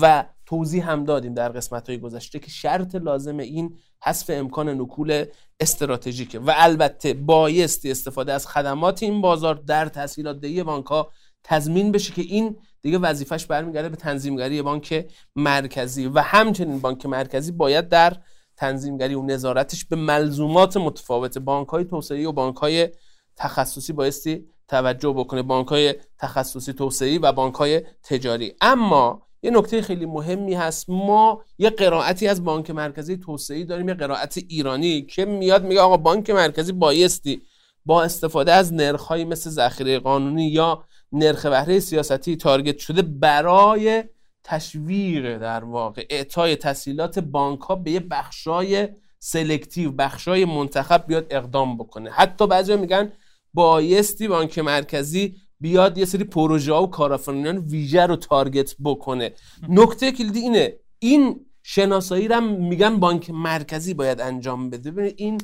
[0.00, 5.24] و توضیح هم دادیم در قسمت های گذشته که شرط لازم این حذف امکان نکول
[5.60, 6.38] استراتژیکه.
[6.38, 11.12] و البته بایستی استفاده از خدمات این بازار در تسهیلات دهی بانک ها
[11.44, 15.06] تضمین بشه که این دیگه وظیفش برمیگرده به تنظیمگری بانک
[15.36, 16.06] مرکزی.
[16.06, 18.16] و همچنین بانک مرکزی باید در
[18.58, 22.88] تنظیمگری و نظارتش به ملزومات متفاوت بانک های توسعه و بانک های
[23.36, 25.42] تخصصی بایستی توجه بکنه.
[25.42, 28.54] بانک های تخصصی توسعه و بانک های تجاری.
[28.60, 30.90] اما یه نکته خیلی مهمی هست.
[30.90, 35.96] ما یه قرائتی از بانک مرکزی توسعه داریم یه قرائت ایرانی که میاد میگه آقا
[35.96, 37.42] بانک مرکزی بایستی
[37.86, 44.04] با استفاده از نرخهایی مثل ذخیره قانونی یا نرخ بهره سیاستی target شده برای
[44.48, 46.06] تشویق در واقع.
[46.10, 48.88] اعطای تسهیلات بانک ها به یه بخشای
[49.18, 52.10] selective بخشای منتخب بیاد اقدام بکنه.
[52.10, 53.12] حتی بعضی میگن
[53.54, 59.32] بایستی بانک مرکزی بیاد یه سری پروژه ها و کارآفرینان ویژه رو target بکنه.
[59.68, 60.76] نکته کلیدی اینه.
[60.98, 65.14] این شناسایی رو میگن بانک مرکزی باید انجام بده.
[65.16, 65.40] این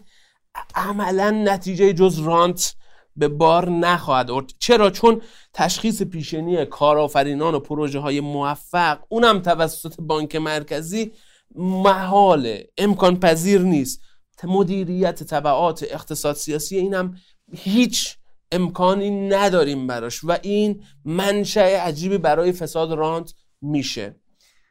[0.75, 2.75] عملا نتیجه جز رانت
[3.17, 9.95] به بار نخواهد آورد چرا؟ چون تشخیص پیشنی کارآفرینان و پروژه های موفق اونم توسط
[9.99, 11.13] بانک مرکزی
[11.55, 14.01] محاله امکان پذیر نیست.
[14.45, 17.15] مدیریت طبعات اقتصاد سیاسی اینم
[17.53, 18.17] هیچ
[18.53, 24.17] امکانی نداریم براش و این منشأ عجیبی برای فساد رانت میشه.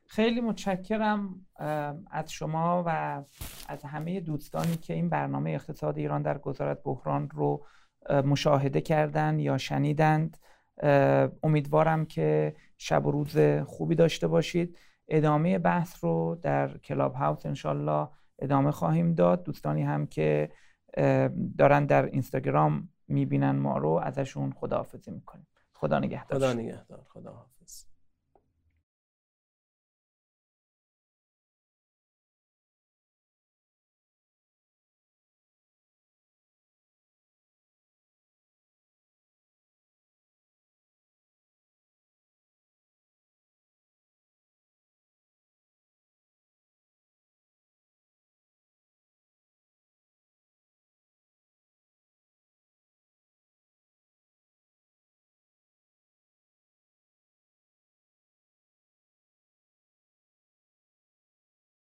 [0.08, 1.46] خیلی متشکرم
[2.12, 3.24] از شما و
[3.68, 7.66] از همه دوستانی که این برنامه اقتصاد ایران در گذارت بحران رو
[8.10, 10.38] مشاهده کردند یا شنیدند.
[11.44, 14.78] امیدوارم که شب و روز خوبی داشته باشید.
[15.08, 18.08] ادامه بحث رو در کلاب هاوس انشالله
[18.40, 19.44] ادامه خواهیم داد.
[19.44, 20.50] دوستانی هم که
[21.58, 25.48] دارن در اینستاگرام می‌بینن ما رو ازشون خداحافظی می‌کنیم.
[25.74, 26.40] خدا نگهدار.
[26.40, 27.06] خدا نگهدار.
[27.10, 27.46] خدا